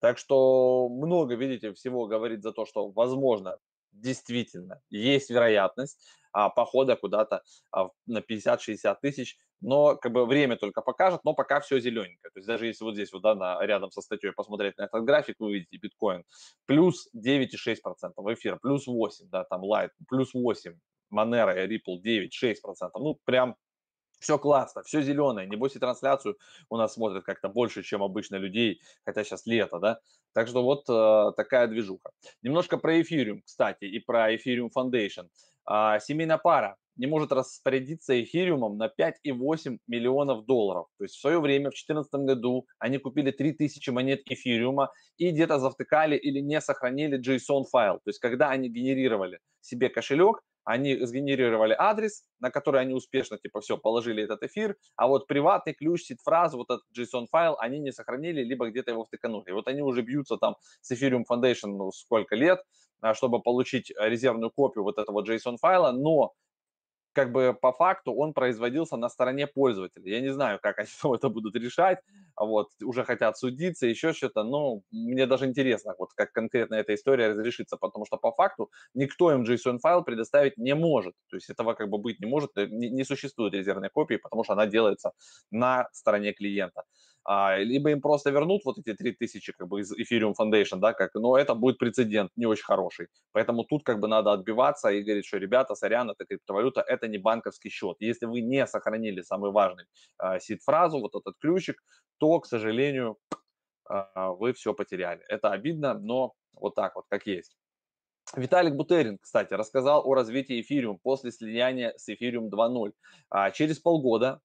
Так 0.00 0.18
что 0.18 0.88
много, 0.88 1.34
видите, 1.34 1.72
всего 1.72 2.06
говорит 2.06 2.42
за 2.42 2.52
то, 2.52 2.66
что, 2.66 2.90
возможно, 2.90 3.58
действительно 3.92 4.80
есть 4.88 5.30
вероятность 5.30 5.98
а, 6.32 6.48
похода 6.50 6.96
куда-то 6.96 7.42
а, 7.72 7.88
на 8.06 8.18
50-60 8.18 8.96
тысяч, 9.02 9.38
но 9.60 9.96
как 9.96 10.12
бы 10.12 10.26
время 10.26 10.56
только 10.56 10.80
покажет, 10.82 11.20
но 11.24 11.34
пока 11.34 11.60
все 11.60 11.80
зелененькое. 11.80 12.30
То 12.32 12.38
есть 12.38 12.46
даже 12.46 12.66
если 12.66 12.84
вот 12.84 12.94
здесь 12.94 13.12
вот 13.12 13.22
да, 13.22 13.34
на, 13.34 13.64
рядом 13.64 13.90
со 13.90 14.00
статьей 14.00 14.32
посмотреть 14.32 14.78
на 14.78 14.84
этот 14.84 15.04
график, 15.04 15.36
вы 15.38 15.46
увидите 15.46 15.76
биткоин 15.76 16.24
плюс 16.66 17.08
9,6%, 17.14 18.34
эфир 18.34 18.58
плюс 18.60 18.86
8, 18.86 19.26
да, 19.28 19.44
там 19.44 19.62
Light 19.64 19.90
плюс 20.08 20.32
8, 20.34 20.74
Monero, 21.12 21.54
Ripple 21.66 22.02
9-6%, 22.02 22.90
ну 22.94 23.18
прям 23.24 23.56
все 24.20 24.38
классно, 24.38 24.82
все 24.82 25.02
зеленое. 25.02 25.48
Небось 25.48 25.76
и 25.76 25.78
трансляцию 25.78 26.36
у 26.68 26.76
нас 26.76 26.94
смотрят 26.94 27.24
как-то 27.24 27.48
больше, 27.48 27.82
чем 27.82 28.02
обычно 28.02 28.36
людей, 28.36 28.80
хотя 29.04 29.24
сейчас 29.24 29.46
лето, 29.46 29.78
да. 29.78 29.98
Так 30.34 30.46
что 30.46 30.62
вот 30.62 30.84
э, 30.88 31.32
такая 31.36 31.66
движуха. 31.66 32.10
Немножко 32.42 32.76
про 32.76 33.00
эфириум, 33.00 33.42
кстати, 33.42 33.86
и 33.86 33.98
про 33.98 34.36
эфириум 34.36 34.70
Foundation. 34.76 35.24
Э, 35.24 35.28
семейная 35.66 36.38
пара 36.38 36.76
не 36.96 37.06
может 37.06 37.32
распорядиться 37.32 38.22
эфириумом 38.22 38.76
на 38.76 38.88
5,8 38.88 39.78
миллионов 39.86 40.44
долларов. 40.44 40.86
То 40.98 41.04
есть 41.04 41.16
в 41.16 41.20
свое 41.20 41.40
время, 41.40 41.70
в 41.70 41.74
2014 41.74 42.12
году, 42.26 42.66
они 42.78 42.98
купили 42.98 43.30
3000 43.30 43.88
монет 43.90 44.20
эфириума 44.26 44.92
и 45.16 45.30
где-то 45.30 45.58
завтыкали 45.58 46.16
или 46.16 46.40
не 46.40 46.60
сохранили 46.60 47.18
JSON 47.18 47.64
файл. 47.70 47.94
То 48.04 48.10
есть 48.10 48.18
когда 48.18 48.50
они 48.50 48.68
генерировали 48.68 49.38
себе 49.62 49.88
кошелек, 49.88 50.42
они 50.64 51.04
сгенерировали 51.04 51.74
адрес, 51.78 52.24
на 52.38 52.50
который 52.50 52.82
они 52.82 52.94
успешно, 52.94 53.38
типа, 53.38 53.60
все, 53.60 53.78
положили 53.78 54.22
этот 54.22 54.42
эфир, 54.42 54.76
а 54.96 55.08
вот 55.08 55.26
приватный 55.26 55.74
ключ, 55.74 56.02
сид-фразу, 56.02 56.58
вот 56.58 56.70
этот 56.70 56.84
JSON-файл 56.96 57.56
они 57.58 57.78
не 57.78 57.92
сохранили, 57.92 58.42
либо 58.42 58.68
где-то 58.68 58.90
его 58.90 59.04
втыканули. 59.04 59.52
Вот 59.52 59.68
они 59.68 59.82
уже 59.82 60.02
бьются 60.02 60.36
там 60.36 60.56
с 60.82 60.92
Ethereum 60.92 61.24
Foundation 61.30 61.76
ну, 61.76 61.90
сколько 61.92 62.36
лет, 62.36 62.60
а, 62.60 62.89
чтобы 63.14 63.40
получить 63.40 63.92
резервную 63.98 64.50
копию 64.50 64.84
вот 64.84 64.98
этого 64.98 65.22
JSON-файла, 65.22 65.92
но 65.92 66.34
как 67.12 67.32
бы 67.32 67.56
по 67.60 67.72
факту 67.72 68.12
он 68.12 68.32
производился 68.32 68.96
на 68.96 69.08
стороне 69.08 69.46
пользователя. 69.46 70.08
Я 70.08 70.20
не 70.20 70.32
знаю, 70.32 70.58
как 70.62 70.78
они 70.78 70.88
это 71.14 71.28
будут 71.28 71.56
решать, 71.56 71.98
вот, 72.36 72.68
уже 72.82 73.04
хотят 73.04 73.38
судиться, 73.38 73.86
еще 73.86 74.12
что-то, 74.12 74.44
но 74.44 74.82
мне 74.90 75.26
даже 75.26 75.46
интересно, 75.46 75.94
вот 75.98 76.10
как 76.14 76.32
конкретно 76.32 76.76
эта 76.76 76.94
история 76.94 77.28
разрешится, 77.28 77.76
потому 77.76 78.06
что 78.06 78.16
по 78.16 78.32
факту 78.32 78.70
никто 78.94 79.32
им 79.32 79.42
JSON-файл 79.42 80.04
предоставить 80.04 80.56
не 80.56 80.74
может, 80.74 81.14
то 81.28 81.36
есть 81.36 81.50
этого 81.50 81.74
как 81.74 81.88
бы 81.88 81.98
быть 81.98 82.20
не 82.20 82.26
может, 82.26 82.50
э, 82.56 82.66
не, 82.66 82.90
не 82.90 83.04
существует 83.04 83.54
резервной 83.54 83.90
копии, 83.90 84.16
потому 84.16 84.44
что 84.44 84.52
она 84.52 84.66
делается 84.66 85.12
на 85.50 85.88
стороне 85.92 86.32
клиента 86.32 86.84
а, 87.24 87.58
либо 87.58 87.90
им 87.90 88.00
просто 88.00 88.30
вернут 88.30 88.64
вот 88.64 88.78
эти 88.78 88.94
3000 88.94 89.52
как 89.52 89.68
бы 89.68 89.80
из 89.80 89.92
Ethereum 89.92 90.34
Foundation, 90.38 90.78
да, 90.78 90.92
как, 90.92 91.14
но 91.14 91.36
это 91.36 91.54
будет 91.54 91.78
прецедент 91.78 92.30
не 92.36 92.46
очень 92.46 92.64
хороший. 92.64 93.08
Поэтому 93.32 93.64
тут 93.64 93.84
как 93.84 94.00
бы 94.00 94.08
надо 94.08 94.32
отбиваться 94.32 94.88
и 94.90 95.02
говорить, 95.02 95.26
что, 95.26 95.38
ребята, 95.38 95.74
сорян, 95.74 96.10
это 96.10 96.24
криптовалюта, 96.24 96.80
это 96.80 97.08
не 97.08 97.18
банковский 97.18 97.70
счет. 97.70 97.96
Если 98.00 98.26
вы 98.26 98.40
не 98.40 98.66
сохранили 98.66 99.22
самый 99.22 99.50
важный 99.50 99.84
а, 100.18 100.40
сид-фразу, 100.40 100.98
вот 101.00 101.14
этот 101.14 101.36
ключик, 101.38 101.82
то, 102.18 102.40
к 102.40 102.46
сожалению, 102.46 103.18
а, 103.84 104.32
вы 104.32 104.52
все 104.52 104.74
потеряли. 104.74 105.20
Это 105.28 105.50
обидно, 105.50 105.94
но 105.94 106.34
вот 106.54 106.74
так 106.74 106.94
вот, 106.96 107.04
как 107.08 107.26
есть. 107.26 107.56
Виталик 108.36 108.74
Бутерин, 108.74 109.18
кстати, 109.20 109.54
рассказал 109.54 110.06
о 110.06 110.14
развитии 110.14 110.60
эфириум 110.60 110.98
после 111.02 111.32
слияния 111.32 111.94
с 111.96 112.08
эфириум 112.08 112.48
2.0. 112.48 112.92
А, 113.28 113.50
через 113.50 113.80
полгода 113.80 114.40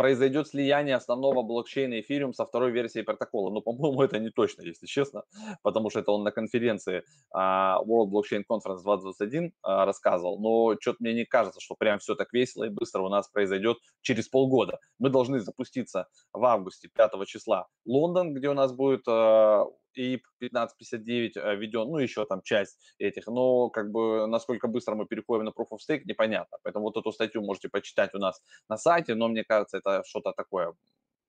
произойдет 0.00 0.48
слияние 0.48 0.94
основного 0.96 1.42
блокчейна 1.42 2.00
Ethereum 2.00 2.32
со 2.32 2.46
второй 2.46 2.70
версией 2.70 3.04
протокола. 3.04 3.50
Но, 3.50 3.60
по-моему, 3.60 4.00
это 4.00 4.18
не 4.18 4.30
точно, 4.30 4.62
если 4.62 4.86
честно, 4.86 5.24
потому 5.62 5.90
что 5.90 6.00
это 6.00 6.10
он 6.10 6.22
на 6.22 6.30
конференции 6.30 7.02
uh, 7.36 7.84
World 7.84 8.08
Blockchain 8.10 8.44
Conference 8.50 8.82
2021 8.82 9.44
uh, 9.44 9.50
а, 9.62 9.84
рассказывал. 9.84 10.40
Но 10.40 10.74
что-то 10.80 10.96
мне 11.00 11.12
не 11.12 11.26
кажется, 11.26 11.60
что 11.60 11.74
прям 11.74 11.98
все 11.98 12.14
так 12.14 12.32
весело 12.32 12.64
и 12.64 12.70
быстро 12.70 13.02
у 13.02 13.10
нас 13.10 13.28
произойдет 13.28 13.76
через 14.00 14.26
полгода. 14.26 14.78
Мы 14.98 15.10
должны 15.10 15.38
запуститься 15.38 16.06
в 16.32 16.42
августе 16.46 16.88
5 16.88 17.26
числа 17.26 17.66
Лондон, 17.84 18.32
где 18.32 18.48
у 18.48 18.54
нас 18.54 18.72
будет 18.72 19.06
uh, 19.06 19.66
и 19.94 20.22
1559 20.38 21.36
э, 21.36 21.56
введен, 21.56 21.88
ну, 21.88 21.98
еще 21.98 22.24
там 22.26 22.42
часть 22.42 22.78
этих, 22.98 23.26
но 23.26 23.70
как 23.70 23.90
бы 23.90 24.26
насколько 24.26 24.68
быстро 24.68 24.94
мы 24.94 25.06
переходим 25.06 25.44
на 25.44 25.50
Proof 25.50 25.70
of 25.72 25.78
Stake, 25.88 26.02
непонятно. 26.04 26.58
Поэтому 26.62 26.86
вот 26.86 26.96
эту 26.96 27.12
статью 27.12 27.42
можете 27.42 27.68
почитать 27.68 28.14
у 28.14 28.18
нас 28.18 28.42
на 28.68 28.76
сайте, 28.76 29.14
но 29.14 29.28
мне 29.28 29.44
кажется, 29.44 29.78
это 29.78 30.02
что-то 30.06 30.32
такое 30.32 30.74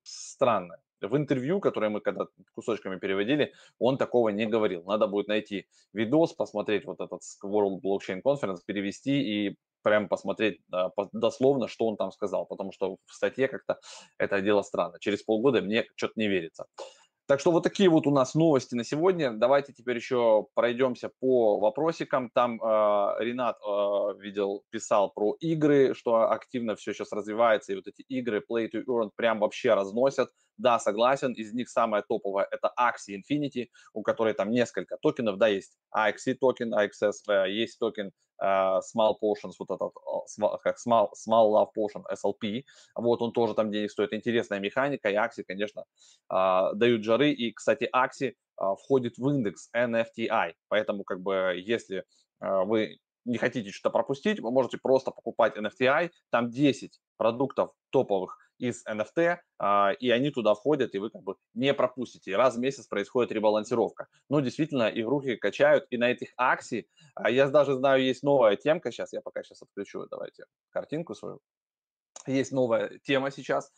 странное. 0.04 0.80
В 1.02 1.18
интервью, 1.18 1.60
которое 1.60 1.90
мы 1.90 2.00
когда 2.00 2.28
кусочками 2.54 3.00
переводили, 3.00 3.54
он 3.80 3.98
такого 3.98 4.30
не 4.30 4.46
говорил. 4.46 4.84
Надо 4.84 5.08
будет 5.08 5.28
найти 5.28 5.66
видос, 5.94 6.34
посмотреть 6.34 6.86
вот 6.86 7.00
этот 7.00 7.22
World 7.44 7.82
Blockchain 7.82 8.22
Conference, 8.24 8.60
перевести 8.66 9.48
и 9.48 9.58
прям 9.82 10.08
посмотреть 10.08 10.62
дословно, 11.12 11.68
что 11.68 11.88
он 11.88 11.98
там 11.98 12.12
сказал, 12.12 12.46
потому 12.46 12.72
что 12.72 12.98
в 13.06 13.14
статье 13.14 13.48
как-то 13.48 13.80
это 14.20 14.42
дело 14.42 14.62
странно. 14.62 15.00
Через 15.00 15.24
полгода 15.24 15.62
мне 15.62 15.86
что-то 15.96 16.14
не 16.18 16.28
верится. 16.28 16.66
Так 17.32 17.40
что 17.40 17.52
вот 17.52 17.64
такие 17.64 17.88
вот 17.88 18.08
у 18.08 18.12
нас 18.12 18.36
новости 18.36 18.76
на 18.76 18.84
сегодня. 18.84 19.32
Давайте 19.32 19.72
теперь 19.72 19.96
еще 19.96 20.48
пройдемся 20.54 21.10
по 21.22 21.60
вопросикам. 21.60 22.30
Там 22.30 22.62
э, 22.62 22.66
Ренат 23.20 23.56
э, 23.66 24.20
видел, 24.20 24.66
писал 24.70 25.14
про 25.14 25.38
игры, 25.40 25.94
что 25.94 26.30
активно 26.30 26.76
все 26.76 26.94
сейчас 26.94 27.14
развивается, 27.14 27.72
и 27.72 27.76
вот 27.78 27.88
эти 27.88 28.02
игры 28.02 28.44
Play 28.52 28.70
to 28.70 28.84
Earn 28.86 29.12
прям 29.16 29.40
вообще 29.40 29.74
разносят. 29.76 30.28
Да, 30.62 30.78
согласен, 30.78 31.34
из 31.34 31.54
них 31.54 31.70
самая 31.70 32.04
топовая 32.04 32.48
это 32.52 32.72
Axie 32.80 33.18
Infinity, 33.18 33.70
у 33.94 34.04
которой 34.04 34.36
там 34.36 34.52
несколько 34.52 34.96
токенов, 34.98 35.38
да, 35.38 35.48
есть 35.48 35.76
AXI 35.92 36.36
токен, 36.36 36.72
AXS, 36.72 37.50
есть 37.50 37.80
токен 37.80 38.12
э, 38.40 38.80
Small 38.82 39.16
Potions, 39.20 39.54
вот 39.58 39.72
этот, 39.72 39.92
э, 40.40 40.58
как 40.62 40.78
Small, 40.78 41.10
Small 41.18 41.52
Love 41.52 41.70
Potion, 41.76 42.04
SLP, 42.14 42.64
вот 42.94 43.24
он 43.24 43.32
тоже 43.32 43.56
там 43.56 43.72
денег 43.72 43.90
стоит, 43.90 44.14
интересная 44.14 44.60
механика, 44.60 45.10
и 45.10 45.16
Axie, 45.16 45.44
конечно, 45.44 45.86
э, 46.32 46.76
дают 46.76 47.04
жары, 47.04 47.32
и, 47.32 47.52
кстати, 47.52 47.90
Axie 47.92 48.36
входит 48.84 49.18
в 49.18 49.28
индекс 49.28 49.70
NFTI, 49.76 50.54
поэтому, 50.68 51.04
как 51.04 51.22
бы, 51.22 51.56
если 51.58 52.04
вы 52.40 53.00
не 53.26 53.40
хотите 53.40 53.72
что-то 53.72 53.94
пропустить, 53.94 54.40
вы 54.40 54.52
можете 54.52 54.78
просто 54.78 55.10
покупать 55.10 55.58
NFTI, 55.58 56.12
там 56.30 56.52
10 56.52 57.00
продуктов 57.18 57.72
топовых 57.90 58.38
из 58.62 58.86
NFT, 58.86 59.40
а, 59.58 59.92
и 60.00 60.10
они 60.12 60.30
туда 60.30 60.54
входят, 60.54 60.94
и 60.94 61.00
вы 61.00 61.10
как 61.10 61.24
бы 61.24 61.36
не 61.56 61.74
пропустите. 61.74 62.36
Раз 62.38 62.56
в 62.56 62.60
месяц 62.60 62.86
происходит 62.88 63.32
ребалансировка. 63.32 64.08
Ну, 64.30 64.40
действительно, 64.40 64.90
игрухи 64.94 65.36
качают, 65.36 65.88
и 65.90 65.98
на 65.98 66.12
этих 66.12 66.30
акси, 66.38 66.88
а, 67.16 67.32
я 67.32 67.48
даже 67.48 67.74
знаю, 67.74 68.04
есть 68.04 68.22
новая 68.22 68.56
темка, 68.56 68.92
сейчас 68.92 69.14
я 69.14 69.22
пока 69.22 69.44
сейчас 69.44 69.64
отключу, 69.64 70.06
давайте 70.10 70.46
картинку 70.70 71.16
свою. 71.16 71.40
Есть 72.28 72.52
новая 72.52 73.00
тема 73.04 73.32
сейчас, 73.32 73.72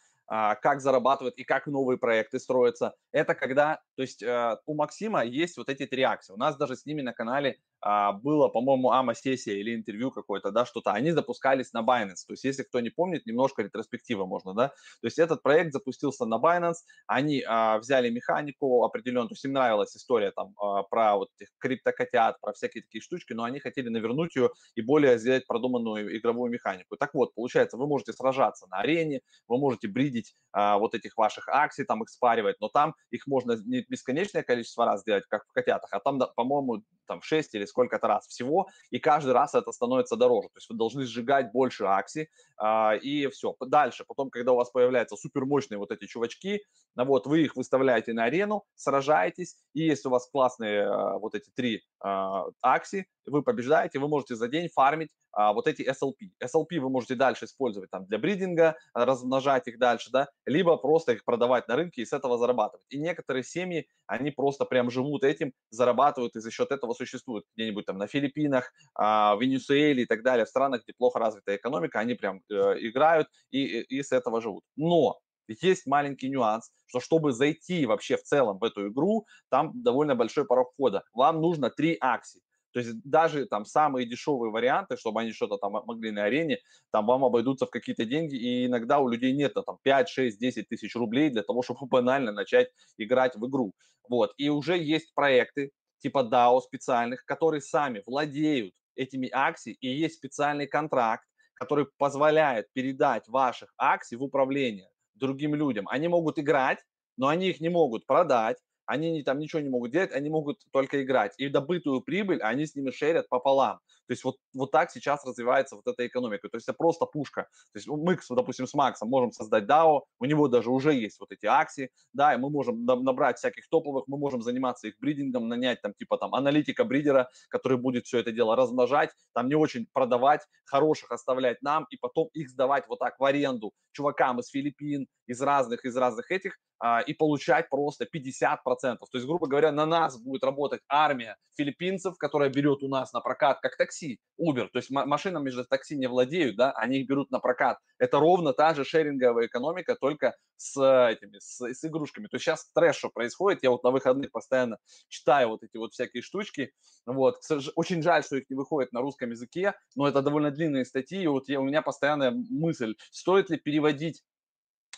как 0.61 0.81
зарабатывают 0.81 1.35
и 1.37 1.43
как 1.43 1.67
новые 1.67 1.97
проекты 1.97 2.39
строятся. 2.39 2.93
Это 3.11 3.35
когда, 3.35 3.81
то 3.95 4.01
есть 4.01 4.23
э, 4.23 4.57
у 4.65 4.75
Максима 4.75 5.23
есть 5.23 5.57
вот 5.57 5.69
эти 5.69 5.85
три 5.85 6.01
акции. 6.01 6.33
У 6.33 6.37
нас 6.37 6.57
даже 6.57 6.75
с 6.75 6.85
ними 6.85 7.01
на 7.01 7.13
канале 7.13 7.59
а, 7.85 8.13
было, 8.13 8.47
по-моему, 8.47 8.91
АМА-сессия 8.91 9.59
или 9.59 9.75
интервью 9.75 10.09
какое-то, 10.09 10.51
да, 10.51 10.65
что-то, 10.65 10.93
они 10.93 11.11
запускались 11.11 11.73
на 11.73 11.81
Binance. 11.81 12.23
То 12.25 12.33
есть, 12.33 12.45
если 12.45 12.63
кто 12.63 12.79
не 12.79 12.89
помнит, 12.89 13.25
немножко 13.25 13.61
ретроспектива 13.61 14.25
можно, 14.25 14.53
да. 14.53 14.69
То 14.69 15.07
есть, 15.07 15.19
этот 15.19 15.43
проект 15.43 15.73
запустился 15.73 16.25
на 16.25 16.35
Binance, 16.35 16.77
они 17.07 17.43
а, 17.45 17.77
взяли 17.79 18.09
механику 18.09 18.85
определенную, 18.85 19.27
то 19.27 19.33
есть, 19.33 19.43
им 19.43 19.51
нравилась 19.51 19.95
история 19.97 20.31
там 20.31 20.53
а, 20.57 20.83
про 20.83 21.17
вот 21.17 21.29
этих 21.37 21.49
криптокотят, 21.57 22.39
про 22.39 22.53
всякие 22.53 22.83
такие 22.83 23.01
штучки, 23.01 23.33
но 23.33 23.43
они 23.43 23.59
хотели 23.59 23.89
навернуть 23.89 24.35
ее 24.37 24.51
и 24.75 24.81
более 24.81 25.17
сделать 25.17 25.45
продуманную 25.45 26.17
игровую 26.17 26.49
механику. 26.51 26.95
Так 26.95 27.13
вот, 27.13 27.33
получается, 27.35 27.75
вы 27.75 27.85
можете 27.85 28.13
сражаться 28.13 28.65
на 28.67 28.79
арене, 28.79 29.19
вы 29.49 29.57
можете 29.57 29.89
бридить 29.89 30.22
а, 30.51 30.77
вот 30.77 30.95
этих 30.95 31.17
ваших 31.17 31.47
акций, 31.47 31.85
там 31.85 32.03
их 32.03 32.09
спаривать, 32.09 32.57
но 32.59 32.69
там 32.69 32.95
их 33.09 33.27
можно 33.27 33.57
не 33.65 33.85
бесконечное 33.89 34.43
количество 34.43 34.85
раз 34.85 35.01
сделать, 35.01 35.25
как 35.27 35.45
в 35.47 35.51
котятах, 35.51 35.91
а 35.91 35.99
там, 35.99 36.19
по-моему, 36.35 36.83
там 37.07 37.21
6 37.21 37.55
или 37.55 37.65
сколько-то 37.65 38.07
раз 38.07 38.27
всего, 38.27 38.67
и 38.89 38.99
каждый 38.99 39.33
раз 39.33 39.55
это 39.55 39.71
становится 39.71 40.15
дороже. 40.15 40.49
То 40.49 40.57
есть 40.57 40.69
вы 40.69 40.77
должны 40.77 41.05
сжигать 41.05 41.51
больше 41.51 41.85
акций, 41.85 42.29
а, 42.57 42.95
и 42.95 43.27
все. 43.27 43.55
Дальше, 43.59 44.05
потом, 44.07 44.29
когда 44.29 44.53
у 44.53 44.55
вас 44.55 44.69
появляются 44.69 45.15
супермощные 45.15 45.77
вот 45.77 45.91
эти 45.91 46.05
чувачки, 46.05 46.61
ну 46.95 47.05
вот 47.05 47.27
вы 47.27 47.43
их 47.43 47.55
выставляете 47.55 48.13
на 48.13 48.25
арену, 48.25 48.63
сражаетесь, 48.75 49.57
и 49.73 49.81
если 49.81 50.07
у 50.07 50.11
вас 50.11 50.29
классные 50.29 50.83
а, 50.83 51.17
вот 51.17 51.35
эти 51.35 51.49
три 51.55 51.83
а, 51.99 52.45
акции, 52.61 53.07
вы 53.25 53.41
побеждаете, 53.41 53.99
вы 53.99 54.07
можете 54.07 54.35
за 54.35 54.47
день 54.47 54.69
фармить 54.69 55.09
а, 55.33 55.53
вот 55.53 55.67
эти 55.67 55.81
SLP. 55.81 56.31
SLP 56.43 56.79
вы 56.79 56.89
можете 56.89 57.15
дальше 57.15 57.45
использовать 57.45 57.89
там 57.89 58.05
для 58.05 58.17
бридинга, 58.17 58.77
размножать 58.93 59.67
их 59.67 59.79
дальше, 59.79 60.09
да, 60.11 60.29
либо 60.45 60.77
просто 60.77 61.13
их 61.13 61.25
продавать 61.25 61.67
на 61.67 61.75
рынке 61.75 62.01
и 62.01 62.05
с 62.05 62.13
этого 62.13 62.37
зарабатывать. 62.37 62.85
И 62.89 62.99
некоторые 62.99 63.43
семьи, 63.43 63.87
они 64.07 64.31
просто 64.31 64.65
прям 64.65 64.89
живут 64.89 65.23
этим, 65.23 65.53
зарабатывают 65.69 66.35
и 66.35 66.39
за 66.39 66.51
счет 66.51 66.71
этого 66.71 66.93
существуют 66.93 67.45
где-нибудь 67.55 67.85
там 67.85 67.97
на 67.97 68.07
Филиппинах, 68.07 68.71
а, 68.95 69.35
в 69.35 69.41
Венесуэле 69.41 70.03
и 70.03 70.05
так 70.05 70.23
далее, 70.23 70.45
в 70.45 70.49
странах, 70.49 70.83
где 70.83 70.93
плохо 70.97 71.19
развитая 71.19 71.57
экономика, 71.57 71.99
они 71.99 72.13
прям 72.13 72.41
э, 72.49 72.53
играют 72.79 73.27
и, 73.51 73.81
и 73.81 74.03
с 74.03 74.11
этого 74.11 74.41
живут. 74.41 74.63
Но 74.75 75.19
есть 75.47 75.85
маленький 75.85 76.29
нюанс, 76.29 76.71
что 76.85 76.99
чтобы 76.99 77.31
зайти 77.33 77.85
вообще 77.85 78.17
в 78.17 78.23
целом 78.23 78.59
в 78.59 78.63
эту 78.63 78.87
игру, 78.89 79.25
там 79.49 79.71
довольно 79.83 80.15
большой 80.15 80.45
порог 80.45 80.71
входа. 80.73 81.03
Вам 81.13 81.41
нужно 81.41 81.69
три 81.69 81.97
акции. 81.99 82.41
То 82.73 82.79
есть 82.79 82.91
даже 83.03 83.45
там 83.45 83.65
самые 83.65 84.07
дешевые 84.07 84.51
варианты, 84.51 84.97
чтобы 84.97 85.21
они 85.21 85.31
что-то 85.31 85.57
там 85.57 85.73
могли 85.85 86.11
на 86.11 86.23
арене, 86.23 86.57
там 86.91 87.05
вам 87.05 87.23
обойдутся 87.23 87.65
в 87.65 87.69
какие-то 87.69 88.05
деньги, 88.05 88.35
и 88.35 88.65
иногда 88.65 88.99
у 88.99 89.07
людей 89.07 89.31
нет 89.33 89.53
там 89.53 89.77
5, 89.83 90.09
6, 90.09 90.39
10 90.39 90.67
тысяч 90.67 90.95
рублей 90.95 91.29
для 91.29 91.43
того, 91.43 91.61
чтобы 91.61 91.85
банально 91.87 92.31
начать 92.31 92.69
играть 92.97 93.35
в 93.35 93.47
игру. 93.47 93.73
Вот. 94.09 94.33
И 94.37 94.49
уже 94.49 94.77
есть 94.77 95.13
проекты 95.13 95.71
типа 95.99 96.27
DAO 96.29 96.59
специальных, 96.61 97.23
которые 97.25 97.61
сами 97.61 98.03
владеют 98.05 98.73
этими 98.95 99.29
акциями, 99.31 99.77
и 99.79 99.87
есть 99.87 100.15
специальный 100.15 100.67
контракт, 100.67 101.23
который 101.53 101.87
позволяет 101.97 102.67
передать 102.73 103.27
ваших 103.27 103.73
акций 103.77 104.17
в 104.17 104.23
управление 104.23 104.89
другим 105.15 105.55
людям. 105.55 105.87
Они 105.87 106.07
могут 106.07 106.39
играть, 106.39 106.79
но 107.17 107.27
они 107.27 107.49
их 107.49 107.61
не 107.61 107.69
могут 107.69 108.05
продать, 108.05 108.57
они 108.85 109.11
не, 109.11 109.23
там 109.23 109.39
ничего 109.39 109.61
не 109.61 109.69
могут 109.69 109.91
делать, 109.91 110.11
они 110.11 110.29
могут 110.29 110.61
только 110.71 111.03
играть. 111.03 111.33
И 111.37 111.49
добытую 111.49 112.01
прибыль 112.01 112.41
они 112.41 112.65
с 112.65 112.75
ними 112.75 112.91
шерят 112.91 113.29
пополам. 113.29 113.79
То 114.07 114.11
есть 114.11 114.23
вот, 114.23 114.37
вот 114.53 114.71
так 114.71 114.91
сейчас 114.91 115.25
развивается 115.25 115.75
вот 115.75 115.87
эта 115.87 116.05
экономика. 116.05 116.49
То 116.49 116.57
есть 116.57 116.67
это 116.67 116.75
просто 116.77 117.05
пушка. 117.05 117.43
То 117.73 117.79
есть 117.79 117.87
мы, 117.87 118.17
допустим, 118.29 118.67
с 118.67 118.73
Максом 118.73 119.09
можем 119.09 119.31
создать 119.31 119.65
DAO, 119.65 120.01
у 120.19 120.25
него 120.25 120.47
даже 120.47 120.69
уже 120.69 120.93
есть 120.93 121.19
вот 121.19 121.31
эти 121.31 121.45
акции, 121.45 121.89
да, 122.13 122.33
и 122.33 122.37
мы 122.37 122.49
можем 122.49 122.85
набрать 122.85 123.37
всяких 123.37 123.67
топовых, 123.69 124.05
мы 124.07 124.17
можем 124.17 124.41
заниматься 124.41 124.87
их 124.87 124.95
бридингом, 124.99 125.47
нанять 125.47 125.81
там 125.81 125.93
типа 125.93 126.17
там 126.17 126.33
аналитика 126.35 126.83
бридера, 126.83 127.29
который 127.49 127.77
будет 127.77 128.05
все 128.05 128.19
это 128.19 128.31
дело 128.31 128.55
размножать, 128.55 129.11
там 129.33 129.47
не 129.47 129.55
очень 129.55 129.87
продавать, 129.93 130.41
хороших 130.65 131.11
оставлять 131.11 131.61
нам 131.61 131.85
и 131.89 131.97
потом 131.97 132.29
их 132.33 132.49
сдавать 132.49 132.87
вот 132.87 132.99
так 132.99 133.19
в 133.19 133.23
аренду 133.23 133.71
чувакам 133.91 134.39
из 134.39 134.49
Филиппин, 134.49 135.07
из 135.27 135.41
разных, 135.41 135.85
из 135.85 135.95
разных 135.95 136.31
этих, 136.31 136.57
а, 136.79 136.99
и 136.99 137.13
получать 137.13 137.69
просто 137.69 138.05
50%. 138.05 138.97
То 139.09 139.17
есть, 139.17 139.25
грубо 139.25 139.47
говоря, 139.47 139.71
на 139.71 139.85
нас 139.85 140.19
будет 140.19 140.43
работать 140.43 140.81
армия 140.89 141.37
филиппинцев, 141.55 142.17
которая 142.17 142.49
берет 142.49 142.83
у 142.83 142.89
нас 142.89 143.13
на 143.13 143.21
прокат 143.21 143.59
как 143.61 143.77
такси, 143.77 143.92
Uber. 144.39 144.67
То 144.69 144.77
есть 144.79 144.89
машинами 144.89 145.49
же 145.49 145.63
такси 145.63 145.95
не 145.95 146.07
владеют, 146.07 146.55
да, 146.55 146.71
они 146.71 146.99
их 146.99 147.07
берут 147.07 147.31
на 147.31 147.39
прокат. 147.39 147.77
Это 147.97 148.19
ровно 148.19 148.53
та 148.53 148.73
же 148.73 148.83
шеринговая 148.83 149.47
экономика, 149.47 149.95
только 149.95 150.35
с 150.57 150.77
этими, 150.77 151.39
с, 151.39 151.61
с 151.61 151.85
игрушками. 151.85 152.27
То 152.27 152.35
есть 152.35 152.45
сейчас 152.45 152.69
трэш, 152.73 152.97
что 152.97 153.09
происходит, 153.09 153.63
я 153.63 153.69
вот 153.69 153.83
на 153.83 153.91
выходных 153.91 154.31
постоянно 154.31 154.77
читаю 155.07 155.49
вот 155.49 155.63
эти 155.63 155.77
вот 155.77 155.93
всякие 155.93 156.23
штучки, 156.23 156.71
вот, 157.05 157.37
очень 157.75 158.01
жаль, 158.01 158.23
что 158.23 158.37
их 158.37 158.49
не 158.49 158.55
выходит 158.55 158.93
на 158.93 159.01
русском 159.01 159.29
языке, 159.29 159.73
но 159.95 160.07
это 160.07 160.21
довольно 160.21 160.51
длинные 160.51 160.85
статьи, 160.85 161.21
и 161.21 161.27
вот 161.27 161.49
я, 161.49 161.59
у 161.59 161.63
меня 161.63 161.81
постоянная 161.81 162.31
мысль, 162.31 162.95
стоит 163.11 163.49
ли 163.49 163.57
переводить 163.57 164.23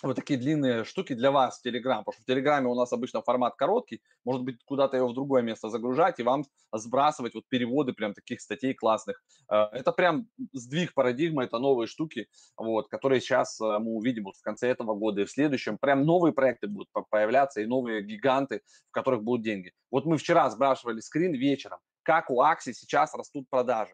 вот 0.06 0.16
такие 0.16 0.40
длинные 0.40 0.84
штуки 0.84 1.14
для 1.14 1.32
вас 1.32 1.60
в 1.60 1.66
Telegram, 1.66 2.00
потому 2.00 2.14
что 2.14 2.22
в 2.22 2.26
Телеграме 2.26 2.68
у 2.68 2.76
нас 2.76 2.94
обычно 2.94 3.22
формат 3.22 3.56
короткий, 3.56 4.02
может 4.24 4.44
быть, 4.44 4.64
куда-то 4.66 4.98
его 4.98 5.08
в 5.08 5.14
другое 5.14 5.42
место 5.42 5.70
загружать 5.70 6.20
и 6.20 6.24
вам 6.24 6.46
сбрасывать 6.72 7.34
вот 7.34 7.44
переводы 7.50 7.94
прям 7.94 8.14
таких 8.14 8.42
статей 8.42 8.74
классных. 8.74 9.24
Э, 9.52 9.66
это 9.72 9.92
прям 9.92 10.28
сдвиг 10.54 10.94
парадигмы, 10.94 11.44
это 11.44 11.60
новые 11.60 11.88
штуки, 11.88 12.28
вот, 12.58 12.88
которые 12.88 13.22
сейчас 13.22 13.60
э, 13.60 13.80
мы 13.80 13.92
увидим 13.92 14.26
вот 14.26 14.36
в 14.36 14.42
конце 14.42 14.70
этого 14.70 14.94
года 14.94 15.22
и 15.22 15.26
в 15.26 15.32
следующем. 15.32 15.78
Прям 15.78 16.04
новые 16.04 16.34
проекты 16.34 16.68
будут 16.68 16.90
появляться 17.10 17.62
и 17.62 17.66
новые 17.66 18.04
гиганты, 18.04 18.62
в 18.90 18.92
которых 18.92 19.24
будут 19.24 19.44
деньги. 19.44 19.72
Вот 19.92 20.06
мы 20.06 20.18
вчера 20.18 20.50
сбрасывали 20.50 21.00
скрин 21.00 21.34
вечером, 21.34 21.80
как 22.04 22.30
у 22.30 22.42
Акси 22.42 22.74
сейчас 22.74 23.14
растут 23.16 23.50
продажи 23.50 23.94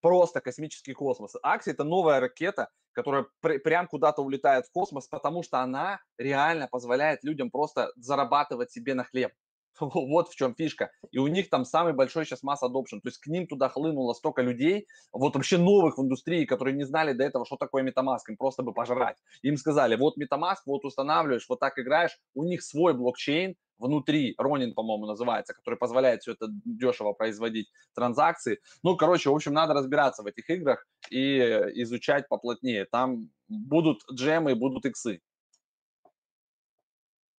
просто 0.00 0.40
космический 0.40 0.92
космос. 0.94 1.34
Акси 1.42 1.70
это 1.70 1.84
новая 1.84 2.20
ракета, 2.20 2.70
которая 2.92 3.26
пр- 3.40 3.58
прям 3.60 3.86
куда-то 3.88 4.22
улетает 4.22 4.66
в 4.66 4.72
космос, 4.72 5.08
потому 5.08 5.42
что 5.42 5.58
она 5.60 6.00
реально 6.18 6.68
позволяет 6.68 7.24
людям 7.24 7.50
просто 7.50 7.92
зарабатывать 7.96 8.70
себе 8.70 8.94
на 8.94 9.04
хлеб. 9.04 9.32
Вот 9.80 10.28
в 10.28 10.36
чем 10.36 10.54
фишка. 10.54 10.90
И 11.10 11.18
у 11.18 11.26
них 11.26 11.50
там 11.50 11.64
самый 11.64 11.92
большой 11.92 12.24
сейчас 12.24 12.42
масс 12.42 12.62
adoption. 12.62 13.00
То 13.00 13.08
есть 13.08 13.18
к 13.18 13.26
ним 13.26 13.46
туда 13.46 13.68
хлынуло 13.68 14.12
столько 14.14 14.42
людей, 14.42 14.86
вот 15.12 15.34
вообще 15.34 15.58
новых 15.58 15.98
в 15.98 16.02
индустрии, 16.02 16.44
которые 16.44 16.74
не 16.74 16.84
знали 16.84 17.12
до 17.12 17.24
этого, 17.24 17.44
что 17.46 17.56
такое 17.56 17.82
MetaMask, 17.84 18.20
им 18.28 18.36
просто 18.36 18.62
бы 18.62 18.72
пожрать. 18.72 19.16
Им 19.42 19.56
сказали, 19.56 19.96
вот 19.96 20.14
MetaMask, 20.18 20.62
вот 20.66 20.84
устанавливаешь, 20.84 21.46
вот 21.48 21.60
так 21.60 21.78
играешь, 21.78 22.18
у 22.34 22.44
них 22.44 22.62
свой 22.62 22.94
блокчейн, 22.94 23.56
внутри, 23.78 24.34
Ронин, 24.38 24.74
по-моему, 24.74 25.06
называется, 25.06 25.52
который 25.52 25.76
позволяет 25.76 26.22
все 26.22 26.32
это 26.32 26.46
дешево 26.64 27.12
производить 27.12 27.70
транзакции. 27.94 28.60
Ну, 28.82 28.96
короче, 28.96 29.30
в 29.30 29.34
общем, 29.34 29.52
надо 29.52 29.74
разбираться 29.74 30.22
в 30.22 30.26
этих 30.26 30.48
играх 30.50 30.86
и 31.10 31.38
изучать 31.82 32.28
поплотнее. 32.28 32.84
Там 32.84 33.30
будут 33.48 34.00
джемы, 34.12 34.54
будут 34.54 34.86
иксы. 34.86 35.20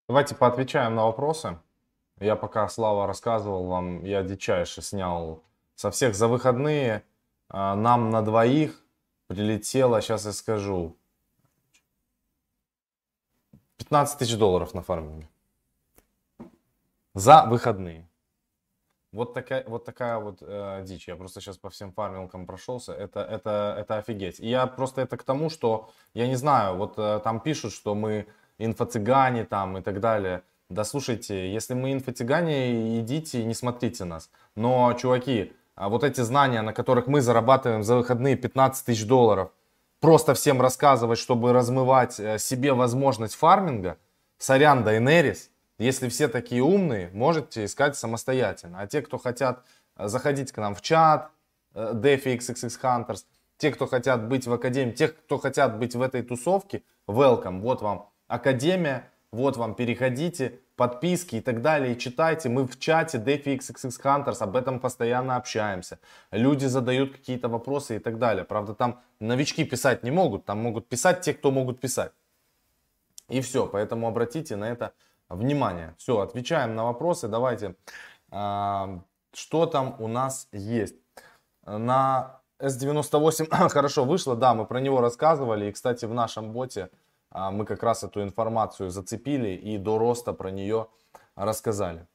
Давайте 0.07 0.35
поотвечаем 0.35 0.95
на 0.95 1.05
вопросы. 1.05 1.57
Я 2.19 2.35
пока 2.35 2.67
Слава 2.69 3.07
рассказывал 3.07 3.65
вам, 3.65 4.03
я 4.05 4.23
дичайше 4.23 4.81
снял 4.81 5.43
со 5.75 5.91
всех 5.91 6.15
за 6.15 6.27
выходные. 6.27 7.03
А, 7.49 7.75
нам 7.75 8.09
на 8.09 8.21
двоих 8.21 8.81
прилетело, 9.27 10.01
сейчас 10.01 10.25
я 10.25 10.31
скажу, 10.31 10.95
15 13.77 14.17
тысяч 14.17 14.37
долларов 14.37 14.73
на 14.73 14.81
фарминге. 14.81 15.27
За 17.13 17.45
выходные. 17.45 18.07
Вот 19.11 19.33
такая 19.33 19.63
вот, 19.67 19.85
такая 19.85 20.17
вот 20.17 20.39
э, 20.41 20.83
дичь. 20.85 21.07
Я 21.07 21.15
просто 21.15 21.39
сейчас 21.39 21.57
по 21.57 21.69
всем 21.69 21.93
фармилкам 21.93 22.45
прошелся. 22.45 22.93
Это, 22.93 23.21
это, 23.21 23.75
это 23.77 23.97
офигеть. 23.97 24.39
И 24.39 24.49
я 24.49 24.67
просто 24.67 25.01
это 25.01 25.15
к 25.15 25.23
тому, 25.23 25.49
что, 25.49 25.89
я 26.13 26.27
не 26.27 26.35
знаю, 26.35 26.75
вот 26.75 26.95
э, 26.97 27.21
там 27.23 27.39
пишут, 27.39 27.71
что 27.71 27.95
мы 27.95 28.27
инфо-цыгане 28.57 29.45
там 29.45 29.77
и 29.77 29.81
так 29.81 30.01
далее. 30.01 30.43
Да 30.69 30.83
слушайте, 30.83 31.53
если 31.53 31.75
мы 31.75 31.93
инфо-цыгане, 31.93 32.99
идите 32.99 33.41
и 33.41 33.45
не 33.45 33.53
смотрите 33.53 34.03
нас. 34.03 34.31
Но, 34.55 34.91
чуваки, 34.93 35.53
а 35.75 35.89
вот 35.89 36.03
эти 36.03 36.21
знания, 36.21 36.63
на 36.63 36.73
которых 36.73 37.05
мы 37.05 37.21
зарабатываем 37.21 37.83
за 37.83 37.97
выходные 37.97 38.35
15 38.35 38.83
тысяч 38.83 39.05
долларов, 39.05 39.51
просто 39.99 40.33
всем 40.33 40.61
рассказывать, 40.61 41.19
чтобы 41.19 41.53
размывать 41.53 42.19
э, 42.19 42.39
себе 42.39 42.73
возможность 42.73 43.35
фарминга, 43.35 43.97
сорян, 44.39 44.83
Дайнерис, 44.83 45.51
если 45.77 46.09
все 46.09 46.27
такие 46.27 46.63
умные, 46.63 47.11
можете 47.13 47.65
искать 47.65 47.95
самостоятельно. 47.95 48.79
А 48.79 48.87
те, 48.87 49.03
кто 49.03 49.19
хотят 49.19 49.63
э, 49.97 50.07
заходить 50.07 50.51
к 50.51 50.57
нам 50.57 50.73
в 50.73 50.81
чат, 50.81 51.29
э, 51.75 51.91
DeFi 51.93 52.37
XXX 52.39 52.81
Hunters, 52.81 53.25
те, 53.57 53.71
кто 53.71 53.85
хотят 53.85 54.27
быть 54.27 54.47
в 54.47 54.53
академии, 54.53 54.93
тех, 54.93 55.15
кто 55.15 55.37
хотят 55.37 55.77
быть 55.77 55.93
в 55.93 56.01
этой 56.01 56.23
тусовке, 56.23 56.81
welcome, 57.07 57.59
вот 57.59 57.83
вам 57.83 58.09
академия, 58.27 59.11
вот 59.35 59.57
вам, 59.57 59.75
переходите, 59.75 60.59
подписки 60.77 61.35
и 61.35 61.41
так 61.41 61.61
далее, 61.61 61.95
читайте. 61.97 62.47
Мы 62.47 62.65
в 62.65 62.79
чате 62.79 63.17
DeFi 63.17 63.57
XXX 63.57 64.01
Hunters 64.01 64.37
об 64.39 64.55
этом 64.55 64.79
постоянно 64.79 65.35
общаемся. 65.35 65.99
Люди 66.31 66.65
задают 66.65 67.11
какие-то 67.11 67.49
вопросы 67.49 67.97
и 67.97 67.99
так 67.99 68.17
далее. 68.17 68.45
Правда, 68.45 68.73
там 68.73 69.01
новички 69.19 69.65
писать 69.65 70.03
не 70.03 70.11
могут, 70.11 70.45
там 70.45 70.59
могут 70.59 70.87
писать 70.87 71.21
те, 71.21 71.33
кто 71.33 71.51
могут 71.51 71.81
писать. 71.81 72.13
И 73.27 73.41
все, 73.41 73.67
поэтому 73.67 74.07
обратите 74.07 74.55
на 74.55 74.69
это 74.69 74.93
внимание. 75.27 75.93
Все, 75.97 76.19
отвечаем 76.19 76.75
на 76.75 76.85
вопросы. 76.85 77.27
Давайте, 77.27 77.75
а, 78.31 79.01
что 79.33 79.65
там 79.65 79.95
у 79.99 80.07
нас 80.07 80.47
есть. 80.53 80.95
На 81.65 82.39
S98 82.59 83.69
хорошо 83.69 84.05
вышло, 84.05 84.35
да, 84.35 84.53
мы 84.53 84.65
про 84.65 84.79
него 84.79 85.01
рассказывали. 85.01 85.65
И, 85.65 85.71
кстати, 85.73 86.05
в 86.05 86.13
нашем 86.13 86.53
боте 86.53 86.89
мы 87.51 87.65
как 87.65 87.83
раз 87.83 88.03
эту 88.03 88.23
информацию 88.23 88.89
зацепили 88.89 89.49
и 89.49 89.77
до 89.77 89.97
роста 89.97 90.33
про 90.33 90.51
нее 90.51 90.87
рассказали. 91.35 92.07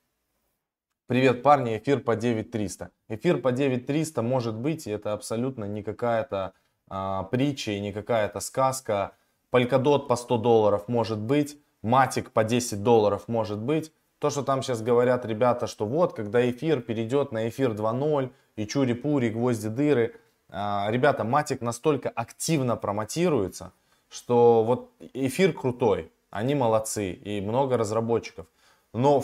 Привет, 1.11 1.43
парни, 1.43 1.77
эфир 1.77 1.99
по 1.99 2.15
9300. 2.15 2.91
Эфир 3.09 3.41
по 3.41 3.51
9300 3.51 4.23
может 4.23 4.55
быть, 4.55 4.87
и 4.87 4.91
это 4.91 5.13
абсолютно 5.13 5.65
не 5.65 5.83
какая-то 5.83 6.53
а, 6.89 7.25
притча 7.25 7.73
и 7.73 7.81
не 7.81 7.93
какая-то 7.93 8.39
сказка. 8.39 9.17
Полькадот 9.51 10.07
по 10.07 10.15
100 10.15 10.39
долларов 10.39 10.87
может 10.87 11.19
быть, 11.19 11.59
матик 11.83 12.31
по 12.31 12.45
10 12.45 12.85
долларов 12.85 13.27
может 13.27 13.59
быть. 13.59 13.93
То, 14.21 14.31
что 14.31 14.43
там 14.43 14.63
сейчас 14.63 14.83
говорят 14.83 15.25
ребята, 15.25 15.67
что 15.67 15.85
вот, 15.85 16.13
когда 16.13 16.49
эфир 16.49 16.81
перейдет 16.81 17.33
на 17.33 17.49
эфир 17.49 17.73
2.0 17.73 18.31
и 18.55 18.67
чури-пури, 18.67 19.31
гвозди-дыры, 19.31 20.15
а, 20.49 20.87
ребята, 20.91 21.25
матик 21.25 21.61
настолько 21.61 22.09
активно 22.09 22.77
промотируется, 22.77 23.73
что 24.11 24.65
вот 24.65 24.91
эфир 25.15 25.55
крутой, 25.55 26.13
они 26.31 26.55
молодцы 26.55 27.13
и 27.13 27.41
много 27.41 27.79
разработчиков. 27.79 28.47
Но 28.93 29.23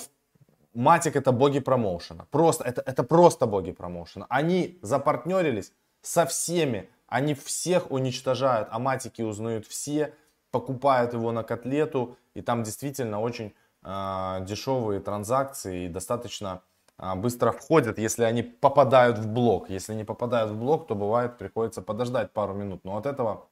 Матик 0.76 1.16
это 1.16 1.32
боги 1.32 1.58
промоушена. 1.58 2.26
Просто, 2.30 2.62
это, 2.64 2.82
это 2.82 3.02
просто 3.02 3.46
боги 3.46 3.72
промоушена. 3.72 4.26
Они 4.28 4.78
запартнерились 4.82 5.72
со 6.02 6.26
всеми. 6.26 6.90
Они 7.06 7.32
всех 7.32 7.90
уничтожают, 7.90 8.68
а 8.70 8.78
матики 8.78 9.22
узнают 9.22 9.66
все, 9.66 10.12
покупают 10.50 11.14
его 11.14 11.32
на 11.32 11.44
котлету. 11.44 12.18
И 12.34 12.42
там 12.42 12.62
действительно 12.62 13.22
очень 13.22 13.54
э, 13.84 14.38
дешевые 14.42 15.00
транзакции 15.00 15.86
и 15.86 15.88
достаточно 15.88 16.60
э, 16.98 17.14
быстро 17.14 17.52
входят, 17.52 17.98
если 17.98 18.24
они 18.24 18.42
попадают 18.42 19.16
в 19.16 19.28
блок. 19.28 19.70
Если 19.70 19.94
не 19.94 20.04
попадают 20.04 20.50
в 20.50 20.58
блок, 20.58 20.88
то 20.88 20.94
бывает 20.94 21.38
приходится 21.38 21.80
подождать 21.80 22.32
пару 22.32 22.52
минут. 22.52 22.84
Но 22.84 22.98
от 22.98 23.06
этого 23.06 23.48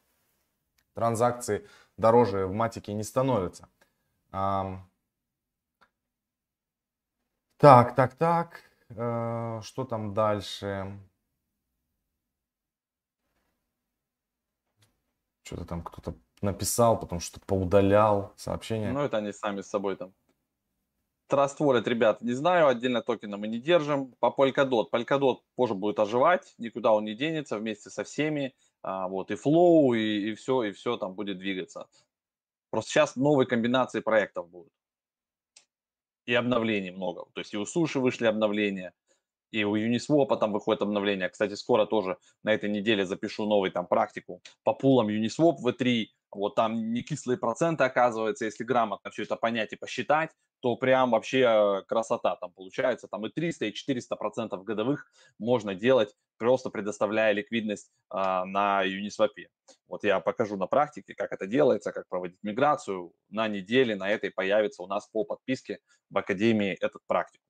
транзакции 0.95 1.67
дороже 1.97 2.47
в 2.47 2.53
матике 2.53 2.93
не 2.93 3.03
становятся. 3.03 3.69
Так, 7.59 7.95
так, 7.95 8.15
так. 8.15 8.61
Э, 8.91 9.61
что 9.63 9.85
там 9.85 10.13
дальше? 10.13 10.99
Что-то 15.45 15.65
там 15.65 15.83
кто-то 15.83 16.15
написал, 16.43 16.99
потом 16.99 17.21
что-то 17.21 17.47
поудалял 17.47 18.33
сообщение. 18.37 18.93
Ну, 18.93 19.01
это 19.01 19.19
они 19.19 19.33
сами 19.33 19.63
с 19.63 19.69
собой 19.69 19.97
там. 19.97 20.13
Trust 21.31 21.59
Wallet, 21.61 21.89
ребят, 21.89 22.21
не 22.21 22.33
знаю, 22.33 22.69
отдельно 22.69 23.01
токена 23.03 23.37
мы 23.37 23.49
не 23.49 23.59
держим. 23.59 24.13
По 24.21 24.27
Polkadot. 24.27 24.91
Polkadot 24.93 25.39
позже 25.55 25.75
будет 25.75 25.99
оживать, 25.99 26.55
никуда 26.59 26.93
он 26.93 27.05
не 27.05 27.15
денется 27.15 27.59
вместе 27.59 27.89
со 27.89 28.05
всеми. 28.05 28.55
А, 28.85 29.09
вот, 29.09 29.31
и 29.31 29.35
флоу, 29.35 29.95
и, 29.95 30.31
и 30.31 30.35
все, 30.35 30.65
и 30.65 30.73
все 30.73 30.99
там 30.99 31.15
будет 31.15 31.39
двигаться. 31.39 31.89
Просто 32.71 32.91
сейчас 32.91 33.17
новые 33.17 33.47
комбинации 33.47 34.01
проектов 34.01 34.51
будут. 34.51 34.73
И 36.27 36.35
обновлений 36.35 36.91
много. 36.91 37.25
То 37.33 37.41
есть 37.41 37.55
и 37.55 37.57
у 37.57 37.65
суши 37.65 37.99
вышли 37.99 38.27
обновления, 38.27 38.93
И 39.53 39.65
у 39.65 39.75
Uniswap 39.77 40.39
там 40.39 40.53
выходит 40.53 40.83
обновление. 40.83 41.31
Кстати, 41.31 41.55
скоро 41.55 41.87
тоже 41.87 42.19
на 42.43 42.53
этой 42.53 42.69
неделе 42.69 43.07
запишу 43.07 43.47
новый 43.47 43.71
там 43.71 43.87
практику 43.87 44.43
по 44.65 44.75
пулам 44.75 45.09
Uniswap 45.09 45.57
V3. 45.65 46.07
Вот 46.33 46.55
там 46.55 46.93
не 46.93 47.03
кислые 47.03 47.39
проценты, 47.39 47.85
оказывается, 47.85 48.45
если 48.45 48.65
грамотно 48.65 49.11
все 49.11 49.23
это 49.23 49.37
понять 49.37 49.73
и 49.73 49.77
посчитать, 49.77 50.31
то 50.65 50.77
прям 50.77 51.11
вообще 51.11 51.41
э, 51.41 51.83
красота 51.83 52.37
там 52.37 52.51
получается. 52.51 53.07
Там 53.07 53.27
и 53.27 53.29
300, 53.29 53.67
и 53.67 53.75
400 53.75 54.17
процентов 54.17 54.65
годовых 54.65 55.07
можно 55.39 55.75
делать, 55.75 56.17
просто 56.39 56.71
предоставляя 56.71 57.35
ликвидность 57.35 57.91
а, 58.09 58.47
на 58.47 58.83
Uniswap. 58.83 59.29
Вот 59.89 60.05
я 60.05 60.21
покажу 60.21 60.57
на 60.57 60.67
практике, 60.67 61.15
как 61.15 61.33
это 61.33 61.47
делается, 61.47 61.93
как 61.93 62.09
проводить 62.09 62.39
миграцию. 62.43 63.13
На 63.29 63.47
неделе 63.47 63.95
на 63.95 64.09
этой 64.09 64.31
появится 64.31 64.83
у 64.83 64.87
нас 64.87 65.07
по 65.13 65.25
подписке 65.25 65.81
в 66.09 66.17
Академии 66.17 66.79
этот 66.81 67.03
практик. 67.07 67.43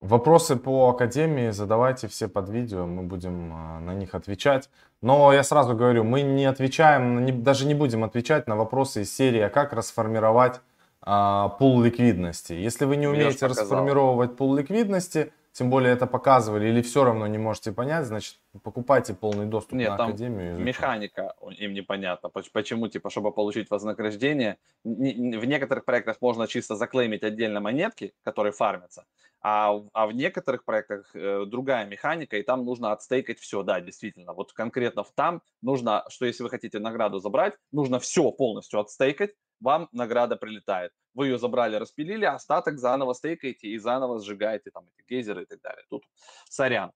Вопросы 0.00 0.56
по 0.56 0.88
Академии 0.88 1.50
задавайте 1.50 2.08
все 2.08 2.26
под 2.26 2.48
видео, 2.48 2.86
мы 2.86 3.02
будем 3.02 3.52
а, 3.52 3.80
на 3.80 3.92
них 3.92 4.14
отвечать. 4.14 4.70
Но 5.02 5.30
я 5.34 5.42
сразу 5.42 5.76
говорю, 5.76 6.04
мы 6.04 6.22
не 6.22 6.46
отвечаем, 6.46 7.42
даже 7.42 7.66
не 7.66 7.74
будем 7.74 8.02
отвечать 8.02 8.48
на 8.48 8.56
вопросы 8.56 9.02
из 9.02 9.14
серии, 9.14 9.40
а 9.40 9.50
как 9.50 9.74
расформировать 9.74 10.62
а, 11.06 11.50
пул 11.50 11.82
ликвидности. 11.82 12.54
Если 12.54 12.86
вы 12.86 12.96
не 12.96 13.06
умеете 13.06 13.46
расформировать 13.46 14.36
пул 14.36 14.54
ликвидности, 14.54 15.32
тем 15.52 15.70
более 15.70 15.92
это 15.92 16.06
показывали, 16.06 16.66
или 16.66 16.82
все 16.82 17.04
равно 17.04 17.26
не 17.28 17.38
можете 17.38 17.70
понять, 17.70 18.06
значит, 18.06 18.40
покупайте 18.64 19.14
полный 19.14 19.46
доступ 19.46 19.74
Нет, 19.74 19.90
на 19.90 19.96
там 19.96 20.08
Академию. 20.08 20.58
механика 20.58 21.34
им 21.58 21.74
непонятна. 21.74 22.28
Почему, 22.52 22.88
типа, 22.88 23.08
чтобы 23.10 23.30
получить 23.32 23.70
вознаграждение, 23.70 24.56
в 24.82 25.44
некоторых 25.44 25.84
проектах 25.84 26.16
можно 26.20 26.48
чисто 26.48 26.74
заклеймить 26.74 27.22
отдельно 27.22 27.60
монетки, 27.60 28.14
которые 28.24 28.52
фармятся, 28.52 29.04
а, 29.42 29.78
а 29.92 30.06
в 30.06 30.12
некоторых 30.12 30.64
проектах 30.64 31.14
э, 31.14 31.44
другая 31.46 31.86
механика, 31.86 32.36
и 32.36 32.42
там 32.42 32.64
нужно 32.64 32.92
отстейкать 32.92 33.38
все, 33.38 33.62
да, 33.62 33.80
действительно. 33.80 34.32
Вот 34.32 34.54
конкретно 34.54 35.04
в 35.04 35.12
там 35.12 35.42
нужно, 35.62 36.04
что 36.08 36.26
если 36.26 36.42
вы 36.42 36.50
хотите 36.50 36.80
награду 36.80 37.20
забрать, 37.20 37.54
нужно 37.70 38.00
все 38.00 38.32
полностью 38.32 38.80
отстейкать, 38.80 39.34
вам 39.60 39.88
награда 39.92 40.36
прилетает. 40.36 40.92
Вы 41.14 41.28
ее 41.28 41.38
забрали, 41.38 41.76
распилили, 41.76 42.24
остаток 42.24 42.78
заново 42.78 43.12
стейкаете 43.14 43.68
и 43.68 43.78
заново 43.78 44.20
сжигаете 44.20 44.70
там 44.70 44.84
эти 44.96 45.06
гейзеры 45.08 45.42
и 45.42 45.46
так 45.46 45.60
далее. 45.62 45.84
Тут 45.88 46.04
сорян. 46.48 46.92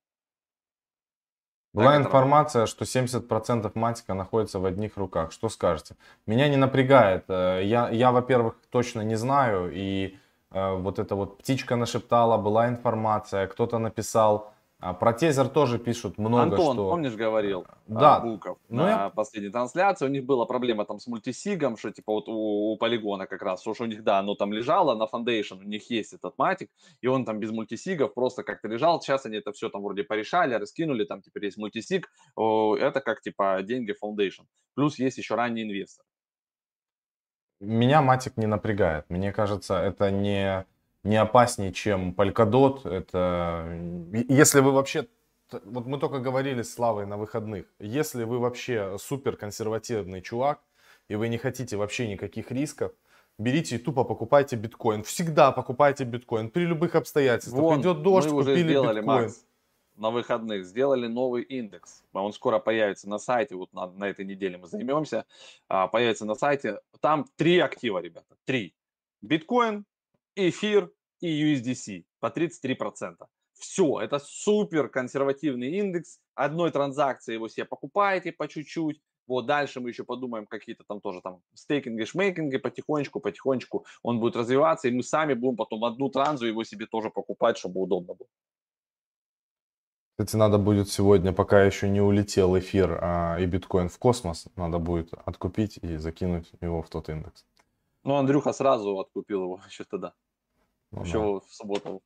Была 1.75 1.97
так 1.97 2.07
информация, 2.07 2.67
что 2.67 2.85
70% 2.85 3.71
матика 3.75 4.15
находится 4.15 4.59
в 4.59 4.65
одних 4.65 4.97
руках. 4.97 5.33
Что 5.33 5.49
скажете? 5.49 5.97
Меня 6.27 6.49
не 6.49 6.57
напрягает. 6.57 7.25
Э, 7.29 7.61
я, 7.63 7.89
я 7.91 8.11
во-первых, 8.11 8.55
точно 8.71 9.03
не 9.03 9.17
знаю. 9.17 9.71
И 9.73 10.19
э, 10.51 10.75
вот 10.75 10.99
эта 10.99 11.15
вот 11.15 11.39
птичка 11.39 11.77
нашептала, 11.77 12.39
была 12.39 12.69
информация, 12.69 13.47
кто-то 13.47 13.79
написал 13.79 14.53
а 14.81 14.95
про 14.95 15.13
тезер 15.13 15.49
тоже 15.49 15.79
пишут 15.79 16.19
много 16.19 16.43
Антон, 16.43 16.75
что... 16.75 16.91
помнишь, 16.91 17.17
говорил 17.17 17.67
да. 17.89 18.21
Буков 18.21 18.59
ну, 18.69 18.83
на 18.83 18.89
я... 18.89 19.11
последней 19.11 19.51
трансляции. 19.51 20.07
У 20.07 20.09
них 20.09 20.25
была 20.25 20.47
проблема 20.47 20.85
там 20.85 21.01
с 21.01 21.09
мультисигом, 21.09 21.77
что 21.77 21.91
типа 21.91 22.13
вот 22.13 22.29
у, 22.29 22.73
у 22.73 22.77
полигона 22.77 23.27
как 23.27 23.43
раз, 23.43 23.61
что 23.61 23.75
у 23.81 23.87
них, 23.87 24.05
да, 24.05 24.21
оно 24.21 24.37
там 24.37 24.53
лежало 24.53 24.95
на 24.95 25.09
Foundation, 25.13 25.59
у 25.59 25.65
них 25.65 25.91
есть 25.91 26.13
этот 26.13 26.39
матик, 26.39 26.71
и 27.01 27.09
он 27.09 27.25
там 27.25 27.41
без 27.41 27.51
мультисигов 27.51 28.15
просто 28.15 28.45
как-то 28.45 28.69
лежал. 28.69 29.01
Сейчас 29.01 29.27
они 29.27 29.39
это 29.39 29.53
все 29.53 29.69
там 29.69 29.83
вроде 29.83 30.05
порешали, 30.05 30.55
раскинули, 30.55 31.05
там 31.05 31.23
теперь 31.23 31.47
есть 31.47 31.59
мультисиг. 31.59 32.09
Это 32.37 33.01
как 33.05 33.21
типа 33.21 33.61
деньги 33.63 33.93
Foundation. 34.01 34.45
Плюс 34.75 34.99
есть 35.01 35.19
еще 35.19 35.35
ранний 35.35 35.65
инвестор. 35.65 36.05
Меня 37.61 38.01
матик 38.01 38.37
не 38.37 38.47
напрягает. 38.47 39.07
Мне 39.09 39.33
кажется, 39.33 39.75
это 39.75 40.13
не 40.13 40.65
не 41.09 41.17
опаснее, 41.17 41.73
чем 41.73 42.13
Polkadot. 42.13 42.89
Это, 42.89 43.67
если 44.29 44.61
вы 44.61 44.73
вообще, 44.73 45.09
вот 45.65 45.87
мы 45.87 45.99
только 45.99 46.21
говорили 46.21 46.63
с 46.63 46.73
Славой 46.73 47.07
на 47.07 47.17
выходных, 47.17 47.67
если 47.79 48.25
вы 48.25 48.39
вообще 48.39 48.97
супер 48.99 49.37
консервативный 49.37 50.21
чувак, 50.21 50.61
и 51.09 51.17
вы 51.17 51.29
не 51.29 51.39
хотите 51.39 51.77
вообще 51.77 52.07
никаких 52.07 52.51
рисков, 52.51 52.93
берите 53.39 53.77
и 53.77 53.79
тупо 53.79 54.05
покупайте 54.05 54.57
биткоин. 54.57 55.03
Всегда 55.03 55.51
покупайте 55.53 56.05
биткоин 56.05 56.51
при 56.51 56.65
любых 56.65 56.95
обстоятельствах. 56.95 57.63
Вон, 57.63 57.81
Идет 57.81 58.03
дождь, 58.03 58.29
мы 58.29 58.37
уже 58.37 58.51
купили 58.51 58.69
сделали, 58.69 59.01
биткоин. 59.01 59.23
Макс, 59.23 59.45
на 59.97 60.11
выходных 60.11 60.67
сделали 60.67 61.07
новый 61.07 61.43
индекс. 61.43 62.05
Он 62.13 62.33
скоро 62.35 62.59
появится 62.59 63.09
на 63.09 63.19
сайте, 63.19 63.55
вот 63.55 63.73
на, 63.73 63.87
на 63.87 64.05
этой 64.05 64.27
неделе 64.27 64.59
мы 64.59 64.67
займемся. 64.67 65.25
А, 65.69 65.89
появится 65.89 66.27
на 66.27 66.35
сайте. 66.35 66.81
Там 67.01 67.25
три 67.37 67.59
актива, 67.59 67.99
ребята, 67.99 68.37
три. 68.45 68.75
Биткоин, 69.23 69.87
эфир 70.37 70.93
и 71.21 71.55
USDC 71.55 72.05
по 72.21 72.27
33%. 72.27 73.17
Все, 73.55 74.01
это 74.01 74.19
супер 74.21 74.89
консервативный 74.89 75.79
индекс. 75.79 76.21
Одной 76.35 76.71
транзакции 76.71 77.35
его 77.35 77.49
себе 77.49 77.65
покупаете 77.65 78.33
по 78.33 78.47
чуть-чуть. 78.47 79.01
Вот 79.27 79.47
дальше 79.47 79.81
мы 79.81 79.91
еще 79.91 80.05
подумаем 80.05 80.47
какие-то 80.47 80.85
там 80.85 81.01
тоже 81.01 81.21
там 81.21 81.43
стейкинги, 81.55 82.05
шмейкинги, 82.05 82.57
потихонечку, 82.57 83.21
потихонечку 83.21 83.85
он 84.03 84.21
будет 84.21 84.37
развиваться, 84.37 84.89
и 84.89 84.91
мы 84.91 85.03
сами 85.03 85.35
будем 85.35 85.57
потом 85.57 85.85
одну 85.85 86.09
транзу 86.09 86.47
его 86.47 86.65
себе 86.65 86.87
тоже 86.87 87.11
покупать, 87.11 87.59
чтобы 87.59 87.83
удобно 87.83 88.15
было. 88.15 88.29
Кстати, 90.19 90.37
надо 90.37 90.59
будет 90.59 90.89
сегодня, 90.89 91.33
пока 91.33 91.63
еще 91.63 91.89
не 91.89 92.01
улетел 92.01 92.59
эфир 92.59 92.99
а, 93.01 93.37
и 93.39 93.47
биткоин 93.47 93.89
в 93.89 93.99
космос, 93.99 94.47
надо 94.57 94.79
будет 94.79 95.13
откупить 95.13 95.79
и 95.83 95.97
закинуть 95.97 96.51
его 96.61 96.83
в 96.83 96.89
тот 96.89 97.09
индекс. 97.09 97.45
Ну, 98.03 98.15
Андрюха 98.15 98.53
сразу 98.53 98.99
откупил 98.99 99.43
его 99.43 99.61
еще 99.69 99.85
тогда. 99.85 100.15
Ну, 100.91 101.03
еще 101.03 101.19
да. 101.19 101.47
в 101.47 101.53
субботу. 101.53 102.03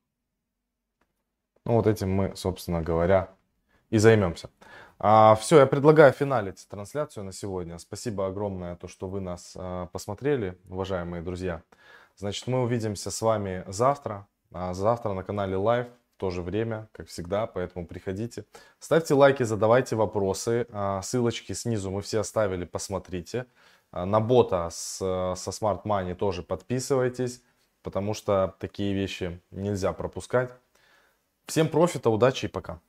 Ну, 1.65 1.73
вот 1.73 1.87
этим 1.87 2.11
мы, 2.11 2.35
собственно 2.35 2.81
говоря, 2.81 3.33
и 3.89 3.97
займемся. 3.97 4.49
А, 4.99 5.35
все, 5.35 5.59
я 5.59 5.65
предлагаю 5.65 6.11
финалить 6.11 6.67
трансляцию 6.69 7.25
на 7.25 7.31
сегодня. 7.31 7.77
Спасибо 7.77 8.27
огромное, 8.27 8.75
то, 8.75 8.87
что 8.87 9.07
вы 9.07 9.21
нас 9.21 9.53
а, 9.55 9.87
посмотрели, 9.87 10.57
уважаемые 10.69 11.21
друзья. 11.21 11.61
Значит, 12.15 12.47
мы 12.47 12.61
увидимся 12.61 13.11
с 13.11 13.21
вами 13.21 13.63
завтра. 13.67 14.27
А, 14.51 14.73
завтра 14.73 15.13
на 15.13 15.23
канале 15.23 15.55
Live, 15.55 15.89
в 16.15 16.19
то 16.19 16.29
же 16.29 16.41
время, 16.41 16.89
как 16.91 17.07
всегда, 17.07 17.47
поэтому 17.47 17.87
приходите. 17.87 18.45
Ставьте 18.79 19.13
лайки, 19.13 19.43
задавайте 19.43 19.95
вопросы. 19.95 20.67
А, 20.71 21.01
ссылочки 21.01 21.53
снизу 21.53 21.89
мы 21.89 22.01
все 22.01 22.19
оставили, 22.19 22.65
посмотрите. 22.65 23.47
А, 23.91 24.05
на 24.05 24.19
бота 24.19 24.69
с, 24.69 24.97
со 24.97 25.49
Smart 25.49 25.83
Money 25.83 26.13
тоже 26.15 26.43
подписывайтесь 26.43 27.41
потому 27.83 28.13
что 28.13 28.55
такие 28.59 28.93
вещи 28.93 29.39
нельзя 29.51 29.93
пропускать. 29.93 30.51
Всем 31.45 31.67
профита, 31.67 32.09
удачи 32.09 32.45
и 32.45 32.49
пока. 32.49 32.79